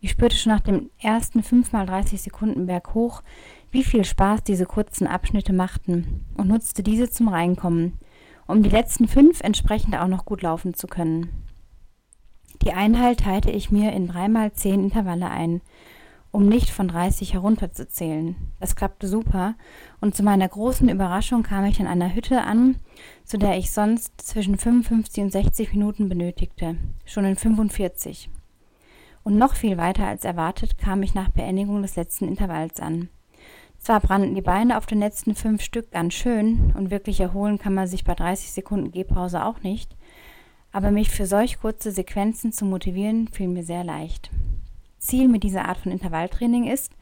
Ich 0.00 0.10
spürte 0.10 0.36
schon 0.36 0.52
nach 0.52 0.60
dem 0.60 0.90
ersten 1.00 1.44
5 1.44 1.72
x 1.72 1.86
30 1.86 2.20
Sekunden 2.20 2.66
Berg 2.66 2.94
hoch, 2.94 3.22
wie 3.70 3.84
viel 3.84 4.04
Spaß 4.04 4.42
diese 4.42 4.66
kurzen 4.66 5.06
Abschnitte 5.06 5.52
machten 5.52 6.24
und 6.36 6.48
nutzte 6.48 6.82
diese 6.82 7.08
zum 7.08 7.28
Reinkommen, 7.28 7.98
um 8.48 8.64
die 8.64 8.68
letzten 8.68 9.06
fünf 9.06 9.40
entsprechend 9.40 9.96
auch 9.96 10.08
noch 10.08 10.24
gut 10.24 10.42
laufen 10.42 10.74
zu 10.74 10.88
können. 10.88 11.30
Die 12.62 12.72
Einheit 12.72 13.20
teilte 13.20 13.50
ich 13.50 13.70
mir 13.70 13.92
in 13.92 14.08
dreimal 14.08 14.52
zehn 14.52 14.82
Intervalle 14.84 15.30
ein, 15.30 15.62
um 16.32 16.48
nicht 16.48 16.70
von 16.70 16.88
30 16.88 17.34
herunterzuzählen. 17.34 18.34
Das 18.58 18.74
klappte 18.74 19.06
super 19.06 19.54
und 20.00 20.16
zu 20.16 20.22
meiner 20.22 20.48
großen 20.48 20.88
Überraschung 20.88 21.42
kam 21.42 21.66
ich 21.66 21.78
in 21.78 21.86
einer 21.86 22.14
Hütte 22.14 22.42
an, 22.42 22.76
zu 23.24 23.38
der 23.38 23.58
ich 23.58 23.70
sonst 23.70 24.20
zwischen 24.20 24.58
55 24.58 25.24
und 25.24 25.30
60 25.30 25.72
Minuten 25.72 26.08
benötigte, 26.08 26.76
schon 27.04 27.26
in 27.26 27.36
45. 27.36 28.30
Und 29.22 29.36
noch 29.36 29.54
viel 29.54 29.76
weiter 29.76 30.06
als 30.06 30.24
erwartet 30.24 30.78
kam 30.78 31.02
ich 31.02 31.14
nach 31.14 31.28
Beendigung 31.28 31.82
des 31.82 31.96
letzten 31.96 32.26
Intervalls 32.26 32.80
an. 32.80 33.08
Zwar 33.78 34.00
brannten 34.00 34.34
die 34.34 34.42
Beine 34.42 34.78
auf 34.78 34.86
den 34.86 35.00
letzten 35.00 35.34
fünf 35.34 35.60
Stück 35.60 35.90
ganz 35.90 36.14
schön 36.14 36.72
und 36.76 36.90
wirklich 36.90 37.20
erholen 37.20 37.58
kann 37.58 37.74
man 37.74 37.86
sich 37.86 38.04
bei 38.04 38.14
30 38.14 38.52
Sekunden 38.52 38.90
Gehpause 38.90 39.44
auch 39.44 39.62
nicht, 39.62 39.96
aber 40.72 40.90
mich 40.90 41.10
für 41.10 41.26
solch 41.26 41.60
kurze 41.60 41.90
Sequenzen 41.90 42.52
zu 42.52 42.64
motivieren, 42.64 43.28
fiel 43.28 43.48
mir 43.48 43.64
sehr 43.64 43.84
leicht. 43.84 44.30
Ziel 45.02 45.28
mit 45.28 45.42
dieser 45.42 45.66
Art 45.68 45.78
von 45.78 45.92
Intervalltraining 45.92 46.64
ist, 46.64 46.92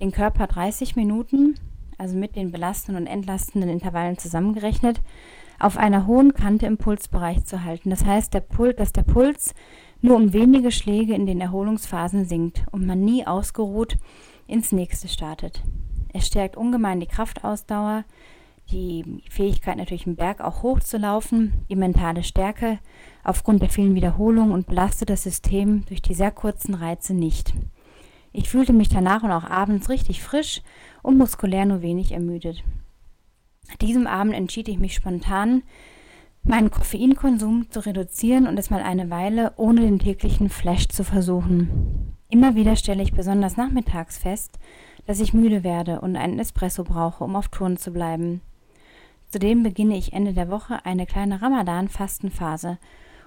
den 0.00 0.12
Körper 0.12 0.46
30 0.46 0.96
Minuten, 0.96 1.54
also 1.96 2.16
mit 2.16 2.36
den 2.36 2.50
belastenden 2.50 3.04
und 3.04 3.10
entlastenden 3.10 3.70
Intervallen 3.70 4.18
zusammengerechnet, 4.18 5.00
auf 5.58 5.78
einer 5.78 6.06
hohen 6.06 6.34
Kante 6.34 6.66
im 6.66 6.76
Pulsbereich 6.76 7.44
zu 7.46 7.64
halten. 7.64 7.88
Das 7.88 8.04
heißt, 8.04 8.34
der 8.34 8.40
Pul 8.40 8.74
dass 8.74 8.92
der 8.92 9.04
Puls 9.04 9.54
nur 10.02 10.16
um 10.16 10.32
wenige 10.32 10.70
Schläge 10.70 11.14
in 11.14 11.24
den 11.24 11.40
Erholungsphasen 11.40 12.26
sinkt 12.26 12.66
und 12.72 12.84
man 12.84 13.00
nie 13.00 13.26
ausgeruht 13.26 13.96
ins 14.46 14.72
nächste 14.72 15.08
startet. 15.08 15.62
Es 16.12 16.26
stärkt 16.26 16.56
ungemein 16.56 17.00
die 17.00 17.06
Kraftausdauer, 17.06 18.04
die 18.70 19.22
Fähigkeit 19.30 19.76
natürlich 19.76 20.06
im 20.06 20.16
Berg 20.16 20.40
auch 20.40 20.62
hochzulaufen, 20.62 21.52
die 21.68 21.76
mentale 21.76 22.22
Stärke 22.22 22.78
aufgrund 23.22 23.62
der 23.62 23.68
vielen 23.68 23.94
Wiederholungen 23.94 24.52
und 24.52 24.66
belastet 24.66 25.10
das 25.10 25.22
System 25.22 25.84
durch 25.86 26.02
die 26.02 26.14
sehr 26.14 26.30
kurzen 26.30 26.74
Reize 26.74 27.14
nicht. 27.14 27.54
Ich 28.32 28.48
fühlte 28.48 28.72
mich 28.72 28.88
danach 28.88 29.22
und 29.22 29.30
auch 29.30 29.44
abends 29.44 29.88
richtig 29.88 30.22
frisch 30.22 30.62
und 31.02 31.16
muskulär 31.16 31.64
nur 31.64 31.80
wenig 31.80 32.12
ermüdet. 32.12 32.64
An 33.70 33.78
diesem 33.80 34.06
Abend 34.06 34.34
entschied 34.34 34.68
ich 34.68 34.78
mich 34.78 34.94
spontan, 34.94 35.62
meinen 36.42 36.70
Koffeinkonsum 36.70 37.70
zu 37.70 37.80
reduzieren 37.80 38.46
und 38.46 38.58
es 38.58 38.70
mal 38.70 38.82
eine 38.82 39.10
Weile 39.10 39.52
ohne 39.56 39.80
den 39.80 39.98
täglichen 39.98 40.48
Flash 40.48 40.88
zu 40.88 41.02
versuchen. 41.02 42.14
Immer 42.28 42.54
wieder 42.54 42.76
stelle 42.76 43.02
ich 43.02 43.12
besonders 43.12 43.56
nachmittags 43.56 44.18
fest, 44.18 44.58
dass 45.06 45.20
ich 45.20 45.32
müde 45.32 45.64
werde 45.64 46.00
und 46.00 46.16
einen 46.16 46.38
Espresso 46.38 46.84
brauche, 46.84 47.24
um 47.24 47.36
auf 47.36 47.48
Touren 47.48 47.76
zu 47.76 47.92
bleiben. 47.92 48.40
Zudem 49.28 49.62
beginne 49.62 49.96
ich 49.96 50.12
Ende 50.12 50.32
der 50.32 50.50
Woche 50.50 50.84
eine 50.84 51.06
kleine 51.06 51.42
Ramadan-Fastenphase 51.42 52.78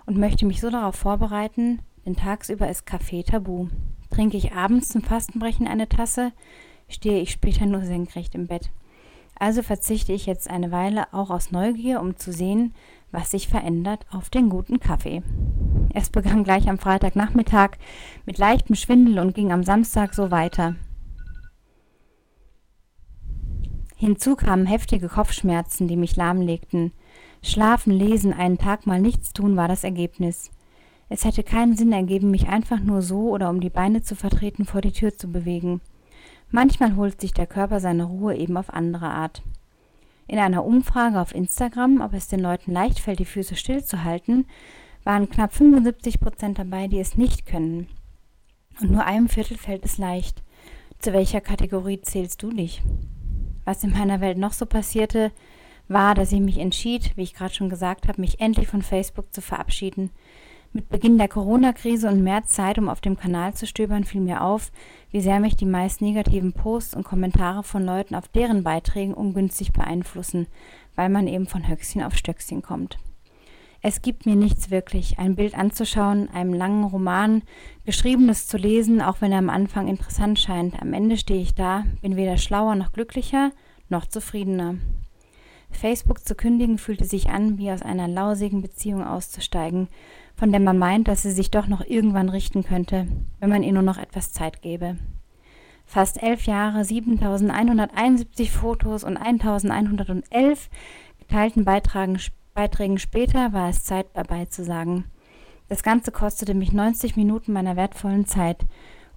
und 0.06 0.18
möchte 0.18 0.46
mich 0.46 0.62
so 0.62 0.70
darauf 0.70 0.96
vorbereiten, 0.96 1.80
denn 2.06 2.16
tagsüber 2.16 2.70
ist 2.70 2.86
Kaffee 2.86 3.24
tabu. 3.24 3.68
Trinke 4.10 4.38
ich 4.38 4.54
abends 4.54 4.90
zum 4.90 5.02
Fastenbrechen 5.02 5.68
eine 5.68 5.90
Tasse, 5.90 6.32
stehe 6.88 7.22
ich 7.22 7.32
später 7.32 7.66
nur 7.66 7.82
senkrecht 7.82 8.34
im 8.34 8.48
Bett. 8.48 8.72
Also 9.38 9.62
verzichte 9.62 10.12
ich 10.12 10.26
jetzt 10.26 10.50
eine 10.50 10.72
Weile 10.72 11.14
auch 11.14 11.30
aus 11.30 11.52
Neugier, 11.52 12.02
um 12.02 12.18
zu 12.18 12.34
sehen, 12.34 12.74
was 13.12 13.32
sich 13.32 13.48
verändert, 13.48 14.06
auf 14.12 14.30
den 14.30 14.50
guten 14.50 14.80
Kaffee. 14.80 15.22
Es 15.94 16.10
begann 16.10 16.44
gleich 16.44 16.70
am 16.70 16.78
Freitagnachmittag 16.78 17.72
mit 18.26 18.38
leichtem 18.38 18.76
Schwindel 18.76 19.20
und 19.20 19.34
ging 19.36 19.52
am 19.52 19.64
Samstag 19.64 20.14
so 20.14 20.30
weiter. 20.30 20.76
Hinzu 24.00 24.38
kamen 24.38 24.66
heftige 24.66 25.10
Kopfschmerzen, 25.10 25.90
die 25.90 25.98
mich 25.98 26.16
lahmlegten. 26.16 26.94
Schlafen, 27.44 27.92
lesen, 27.92 28.32
einen 28.32 28.58
Tag 28.58 28.88
mal 28.88 29.02
nichts 29.02 29.34
tun 29.34 29.58
war 29.58 29.68
das 29.68 29.84
Ergebnis. 29.84 30.52
Es 31.10 31.26
hätte 31.26 31.44
keinen 31.44 31.76
Sinn 31.76 31.92
ergeben, 31.92 32.32
mich 32.32 32.48
einfach 32.48 32.80
nur 32.80 33.02
so 33.02 33.30
oder 33.30 33.50
um 33.50 33.60
die 33.60 33.70
Beine 33.70 34.02
zu 34.02 34.16
vertreten 34.16 34.64
vor 34.64 34.80
die 34.80 34.94
Tür 34.94 35.18
zu 35.18 35.30
bewegen. 35.30 35.82
Manchmal 36.50 36.96
holt 36.96 37.20
sich 37.20 37.34
der 37.34 37.46
Körper 37.46 37.82
seine 37.82 38.06
Ruhe 38.06 38.38
eben 38.38 38.56
auf 38.56 38.74
andere 38.74 39.10
Art. 39.10 39.44
In 40.28 40.40
einer 40.40 40.64
Umfrage 40.64 41.20
auf 41.20 41.36
Instagram, 41.36 42.00
ob 42.00 42.14
es 42.14 42.30
den 42.30 42.40
Leuten 42.40 42.72
leicht 42.72 43.00
fällt, 43.00 43.20
die 43.20 43.26
Füße 43.26 43.58
stillzuhalten, 43.58 44.46
waren 45.04 45.30
knapp 45.30 45.54
75 45.54 46.22
Prozent 46.22 46.58
dabei, 46.58 46.88
die 46.88 47.02
es 47.02 47.18
nicht 47.18 47.46
können. 47.46 47.88
Und 48.80 48.92
nur 48.92 49.04
einem 49.04 49.28
Viertel 49.28 49.58
fällt 49.58 49.84
es 49.84 49.98
leicht. 49.98 50.42
Zu 51.00 51.12
welcher 51.12 51.42
Kategorie 51.42 52.00
zählst 52.00 52.42
du 52.42 52.52
dich? 52.52 52.82
Was 53.70 53.84
in 53.84 53.92
meiner 53.92 54.20
Welt 54.20 54.40
noch 54.40 54.54
so 54.54 54.66
passierte, 54.66 55.32
war, 55.88 56.16
dass 56.16 56.32
ich 56.32 56.40
mich 56.40 56.58
entschied, 56.58 57.16
wie 57.16 57.22
ich 57.22 57.36
gerade 57.36 57.54
schon 57.54 57.70
gesagt 57.70 58.08
habe, 58.08 58.20
mich 58.20 58.42
endlich 58.42 58.68
von 58.68 58.82
Facebook 58.82 59.32
zu 59.32 59.42
verabschieden. 59.42 60.10
Mit 60.74 60.90
Beginn 60.90 61.20
der 61.20 61.28
Corona-Krise 61.28 62.08
und 62.08 62.24
mehr 62.24 62.46
Zeit, 62.46 62.80
um 62.80 62.90
auf 62.90 63.00
dem 63.00 63.16
Kanal 63.16 63.54
zu 63.54 63.68
stöbern, 63.68 64.06
fiel 64.06 64.22
mir 64.22 64.42
auf, 64.42 64.72
wie 65.12 65.22
sehr 65.22 65.40
mich 65.40 65.56
die 65.56 65.68
meist 65.68 66.02
negativen 66.02 66.52
Posts 66.52 66.96
und 66.96 67.04
Kommentare 67.04 67.62
von 67.62 67.86
Leuten 67.86 68.16
auf 68.16 68.28
deren 68.28 68.64
Beiträgen 68.64 69.14
ungünstig 69.14 69.72
beeinflussen, 69.72 70.48
weil 70.96 71.10
man 71.10 71.28
eben 71.28 71.46
von 71.46 71.68
Höchstchen 71.68 72.02
auf 72.02 72.16
Stöckchen 72.16 72.64
kommt. 72.64 72.98
Es 73.82 74.02
gibt 74.02 74.26
mir 74.26 74.36
nichts 74.36 74.72
wirklich, 74.72 75.20
ein 75.20 75.36
Bild 75.36 75.58
anzuschauen, 75.58 76.30
einem 76.30 76.54
langen 76.54 76.84
Roman, 76.84 77.44
Geschriebenes 77.86 78.48
zu 78.48 78.58
lesen, 78.58 79.02
auch 79.02 79.22
wenn 79.22 79.32
er 79.32 79.38
am 79.38 79.50
Anfang 79.50 79.88
interessant 79.88 80.38
scheint. 80.38 80.82
Am 80.82 80.94
Ende 80.94 81.16
stehe 81.16 81.42
ich 81.42 81.56
da, 81.56 81.86
bin 82.02 82.18
weder 82.18 82.38
schlauer 82.38 82.76
noch 82.76 82.92
glücklicher, 82.92 83.52
noch 83.88 84.06
zufriedener. 84.06 84.76
Facebook 85.72 86.26
zu 86.26 86.36
kündigen 86.36 86.78
fühlte 86.78 87.06
sich 87.06 87.30
an, 87.30 87.58
wie 87.58 87.72
aus 87.72 87.82
einer 87.82 88.08
lausigen 88.08 88.62
Beziehung 88.62 89.06
auszusteigen, 89.06 89.88
von 90.36 90.52
der 90.52 90.60
man 90.60 90.78
meint, 90.78 91.08
dass 91.08 91.22
sie 91.22 91.32
sich 91.32 91.52
doch 91.52 91.68
noch 91.68 91.86
irgendwann 91.86 92.30
richten 92.30 92.64
könnte, 92.64 93.08
wenn 93.40 93.50
man 93.50 93.64
ihr 93.64 93.72
nur 93.72 93.84
noch 93.84 93.98
etwas 93.98 94.34
Zeit 94.34 94.62
gäbe. 94.62 94.98
Fast 95.86 96.22
elf 96.22 96.46
Jahre, 96.46 96.84
7171 96.84 98.52
Fotos 98.52 99.04
und 99.04 99.18
1111 99.18 100.70
geteilten 101.20 101.66
Beitragen 101.66 102.20
Beiträgen 102.60 102.98
später 102.98 103.54
war 103.54 103.70
es 103.70 103.86
Zeit 103.86 104.08
dabei 104.16 104.44
zu 104.44 104.66
sagen. 104.66 105.06
Das 105.70 105.82
Ganze 105.82 106.12
kostete 106.12 106.54
mich 106.54 106.74
90 106.74 107.16
Minuten 107.16 107.54
meiner 107.54 107.78
wertvollen 107.78 108.26
Zeit. 108.26 108.66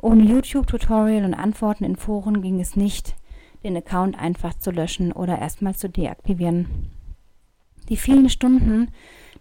Ohne 0.00 0.22
YouTube-Tutorial 0.22 1.24
und 1.24 1.34
Antworten 1.34 1.82
in 1.82 1.96
Foren 1.96 2.40
ging 2.40 2.60
es 2.60 2.76
nicht, 2.76 3.16
den 3.64 3.76
Account 3.76 4.16
einfach 4.16 4.54
zu 4.54 4.70
löschen 4.70 5.10
oder 5.10 5.40
erstmal 5.40 5.74
zu 5.74 5.88
deaktivieren. 5.88 6.92
Die 7.88 7.96
vielen 7.96 8.28
Stunden 8.28 8.92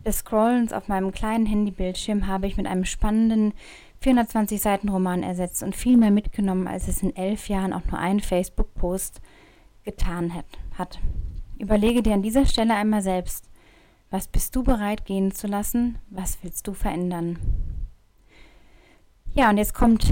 des 0.03 0.17
Scrollens 0.17 0.73
auf 0.73 0.87
meinem 0.87 1.11
kleinen 1.11 1.45
Handybildschirm 1.45 2.25
habe 2.25 2.47
ich 2.47 2.57
mit 2.57 2.65
einem 2.65 2.85
spannenden 2.85 3.53
420 3.99 4.59
Seiten 4.59 4.89
Roman 4.89 5.21
ersetzt 5.21 5.61
und 5.61 5.75
viel 5.75 5.97
mehr 5.97 6.09
mitgenommen, 6.09 6.67
als 6.67 6.87
es 6.87 7.03
in 7.03 7.15
elf 7.15 7.49
Jahren 7.49 7.71
auch 7.71 7.85
nur 7.85 7.99
ein 7.99 8.19
Facebook-Post 8.19 9.21
getan 9.83 10.33
hat. 10.75 10.99
Überlege 11.59 12.01
dir 12.01 12.15
an 12.15 12.23
dieser 12.23 12.47
Stelle 12.47 12.73
einmal 12.73 13.03
selbst, 13.03 13.50
Was 14.11 14.27
bist 14.27 14.57
du 14.57 14.63
bereit 14.63 15.05
gehen 15.05 15.31
zu 15.31 15.47
lassen? 15.47 15.97
Was 16.09 16.39
willst 16.43 16.67
du 16.67 16.73
verändern? 16.73 17.39
Ja, 19.33 19.49
und 19.49 19.57
jetzt 19.57 19.73
kommt 19.73 20.11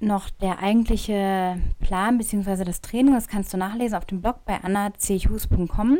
noch 0.00 0.28
der 0.28 0.58
eigentliche 0.58 1.58
Plan 1.80 2.18
bzw. 2.18 2.64
das 2.64 2.82
Training. 2.82 3.14
Das 3.14 3.26
kannst 3.26 3.54
du 3.54 3.56
nachlesen 3.56 3.96
auf 3.96 4.04
dem 4.04 4.20
Blog 4.20 4.44
bei 4.44 4.62
annachus.com. 4.62 5.96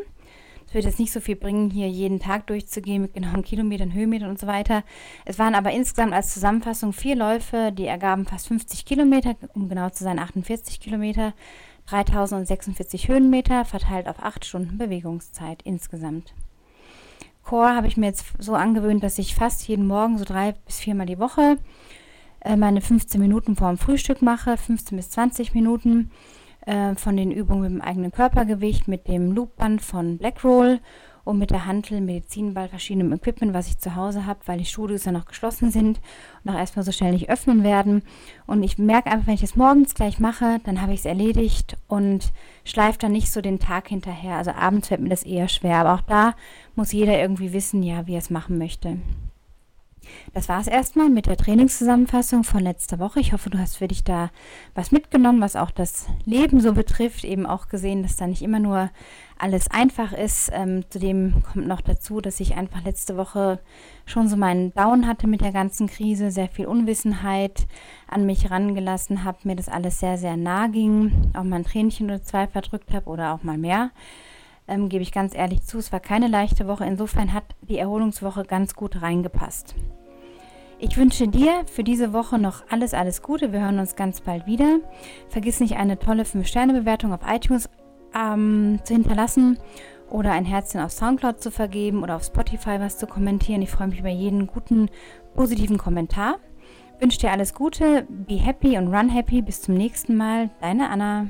Es 0.67 0.75
wird 0.75 0.85
jetzt 0.85 0.99
nicht 0.99 1.11
so 1.11 1.21
viel 1.21 1.37
bringen, 1.37 1.71
hier 1.71 1.89
jeden 1.89 2.21
Tag 2.21 2.47
durchzugehen 2.49 3.01
mit 3.01 3.15
genauen 3.15 3.43
Kilometern, 3.43 3.95
Höhenmetern 3.95 4.29
und 4.29 4.39
so 4.39 4.47
weiter. 4.47 4.85
Es 5.25 5.39
waren 5.39 5.55
aber 5.55 5.71
insgesamt 5.71 6.13
als 6.13 6.35
Zusammenfassung 6.35 6.93
vier 6.93 7.17
Läufe, 7.17 7.73
die 7.73 7.87
ergaben 7.87 8.27
fast 8.27 8.49
50 8.49 8.85
Kilometer, 8.85 9.35
um 9.55 9.71
genau 9.71 9.89
zu 9.89 10.05
sein 10.05 10.19
48 10.19 10.81
Kilometer, 10.81 11.33
3046 11.87 13.09
Höhenmeter, 13.09 13.65
verteilt 13.65 14.07
auf 14.07 14.23
acht 14.23 14.45
Stunden 14.45 14.77
Bewegungszeit 14.77 15.63
insgesamt. 15.63 16.35
Core 17.49 17.75
habe 17.75 17.87
ich 17.87 17.97
mir 17.97 18.05
jetzt 18.05 18.27
so 18.39 18.55
angewöhnt, 18.55 19.03
dass 19.03 19.19
ich 19.19 19.35
fast 19.35 19.67
jeden 19.67 19.87
Morgen 19.87 20.19
so 20.19 20.27
drei 20.27 20.53
bis 20.67 20.81
viermal 20.81 21.07
die 21.07 21.19
Woche 21.19 21.57
äh, 22.41 22.57
meine 22.57 22.83
15 22.83 23.19
Minuten 23.19 23.57
vorm 23.57 23.79
Frühstück 23.79 24.21
mache, 24.21 24.59
15 24.59 24.99
bis 24.99 25.09
20 25.09 25.55
Minuten 25.55 26.11
äh, 26.67 26.95
von 26.95 27.17
den 27.17 27.31
Übungen 27.31 27.63
mit 27.63 27.71
dem 27.71 27.81
eigenen 27.81 28.13
Körpergewicht, 28.13 28.87
mit 28.87 29.09
dem 29.09 29.33
Loopband 29.33 29.81
von 29.81 30.19
Blackroll 30.19 30.81
und 31.25 31.39
mit 31.39 31.51
der 31.51 31.67
Hantel, 31.67 32.01
Medizinball, 32.01 32.69
verschiedenem 32.69 33.13
Equipment, 33.13 33.55
was 33.55 33.69
ich 33.69 33.79
zu 33.79 33.95
Hause 33.95 34.27
habe, 34.27 34.41
weil 34.47 34.59
die 34.59 34.65
Studios 34.65 35.05
ja 35.05 35.13
noch 35.13 35.27
geschlossen 35.27 35.71
sind 35.71 36.01
und 36.45 36.51
auch 36.51 36.59
erstmal 36.59 36.85
so 36.85 36.93
schnell 36.93 37.13
nicht 37.13 37.31
öffnen 37.31 37.63
werden. 37.63 38.03
Und 38.47 38.63
ich 38.63 38.79
merke 38.79 39.11
einfach, 39.11 39.27
wenn 39.27 39.35
ich 39.35 39.43
es 39.43 39.57
morgens 39.57 39.95
gleich 39.95 40.19
mache, 40.19 40.61
dann 40.65 40.81
habe 40.81 40.93
ich 40.93 41.01
es 41.01 41.07
erledigt 41.07 41.77
und 41.87 42.33
schleife 42.65 42.99
dann 42.99 43.13
nicht 43.13 43.31
so 43.31 43.41
den 43.41 43.59
Tag 43.59 43.89
hinterher. 43.89 44.37
Also 44.37 44.53
abends 44.53 44.89
fällt 44.89 45.01
mir 45.01 45.11
das 45.11 45.23
eher 45.23 45.49
schwer. 45.49 45.77
Aber 45.77 45.95
auch 45.95 46.03
da 46.03 46.35
muss 46.75 46.93
jeder 46.93 47.19
irgendwie 47.19 47.53
wissen, 47.53 47.83
ja, 47.83 48.07
wie 48.07 48.15
er 48.15 48.19
es 48.19 48.31
machen 48.31 48.59
möchte. 48.59 48.99
Das 50.35 50.49
war 50.49 50.61
es 50.61 50.67
erstmal 50.67 51.09
mit 51.09 51.27
der 51.27 51.37
Trainingszusammenfassung 51.37 52.45
von 52.45 52.61
letzter 52.61 52.99
Woche. 52.99 53.21
Ich 53.21 53.33
hoffe, 53.33 53.51
du 53.51 53.59
hast 53.59 53.77
für 53.77 53.89
dich 53.89 54.05
da 54.05 54.31
was 54.75 54.93
mitgenommen, 54.93 55.41
was 55.41 55.57
auch 55.57 55.71
das 55.71 56.07
Leben 56.25 56.61
so 56.61 56.73
betrifft. 56.73 57.25
Eben 57.25 57.47
auch 57.47 57.69
gesehen, 57.69 58.03
dass 58.03 58.17
da 58.17 58.27
nicht 58.27 58.43
immer 58.43 58.59
nur 58.59 58.91
alles 59.39 59.71
einfach 59.71 60.13
ist. 60.13 60.51
Ähm, 60.53 60.85
zudem 60.91 61.43
kommt 61.43 61.67
noch 61.67 61.81
dazu, 61.81 62.21
dass 62.21 62.41
ich 62.41 62.57
einfach 62.57 62.85
letzte 62.85 63.17
Woche 63.17 63.61
schon 64.05 64.29
so 64.29 64.37
meinen 64.37 64.73
Down 64.75 65.07
hatte 65.07 65.27
mit 65.27 65.41
der 65.41 65.53
ganzen 65.53 65.87
Krise, 65.87 66.31
sehr 66.31 66.49
viel 66.49 66.67
Unwissenheit 66.67 67.67
an 68.09 68.27
mich 68.27 68.51
rangelassen 68.51 69.25
habe, 69.25 69.39
mir 69.45 69.57
das 69.57 69.69
alles 69.69 70.01
sehr, 70.01 70.19
sehr 70.19 70.37
nah 70.37 70.67
ging, 70.67 71.31
auch 71.35 71.45
mal 71.45 71.57
ein 71.57 71.65
Tränchen 71.65 72.07
oder 72.07 72.23
zwei 72.23 72.47
verdrückt 72.47 72.93
habe 72.93 73.07
oder 73.07 73.35
auch 73.35 73.43
mal 73.43 73.59
mehr. 73.59 73.91
Ähm, 74.67 74.89
gebe 74.89 75.03
ich 75.03 75.13
ganz 75.13 75.35
ehrlich 75.35 75.63
zu, 75.63 75.79
es 75.79 75.93
war 75.93 76.01
keine 76.01 76.29
leichte 76.29 76.67
Woche. 76.67 76.85
Insofern 76.85 77.33
hat 77.33 77.45
die 77.63 77.79
Erholungswoche 77.79 78.45
ganz 78.45 78.75
gut 78.75 79.01
reingepasst. 79.01 79.75
Ich 80.81 80.97
wünsche 80.97 81.27
dir 81.27 81.65
für 81.67 81.83
diese 81.83 82.13
Woche 82.13 82.39
noch 82.39 82.63
alles, 82.71 82.95
alles 82.95 83.23
Gute. 83.23 83.53
Wir 83.53 83.61
hören 83.61 83.81
uns 83.81 83.97
ganz 83.97 84.21
bald 84.21 84.47
wieder. 84.47 84.79
Vergiss 85.29 85.59
nicht, 85.59 85.77
eine 85.77 85.99
tolle 85.99 86.23
5-Sterne-Bewertung 86.23 87.13
auf 87.13 87.21
iTunes 87.27 87.69
ähm, 88.15 88.79
zu 88.85 88.95
hinterlassen 88.95 89.59
oder 90.09 90.33
ein 90.33 90.45
Herzchen 90.45 90.81
auf 90.81 90.93
Soundcloud 90.93 91.43
zu 91.43 91.51
vergeben 91.51 92.05
oder 92.05 92.15
auf 92.15 92.25
Spotify 92.25 92.79
was 92.79 92.97
zu 92.97 93.09
kommentieren. 93.09 93.61
Ich 93.61 93.71
freue 93.71 93.89
mich 93.89 93.99
über 93.99 94.09
jeden 94.09 94.47
guten, 94.47 94.89
positiven 95.35 95.79
Kommentar. 95.79 96.37
Wünsche 97.01 97.19
dir 97.19 97.33
alles 97.33 97.55
Gute, 97.55 98.07
be 98.09 98.37
happy 98.37 98.79
und 98.79 98.95
run 98.95 99.09
happy. 99.09 99.43
Bis 99.43 99.63
zum 99.63 99.75
nächsten 99.75 100.17
Mal. 100.17 100.51
Deine 100.61 100.91
Anna. 100.91 101.27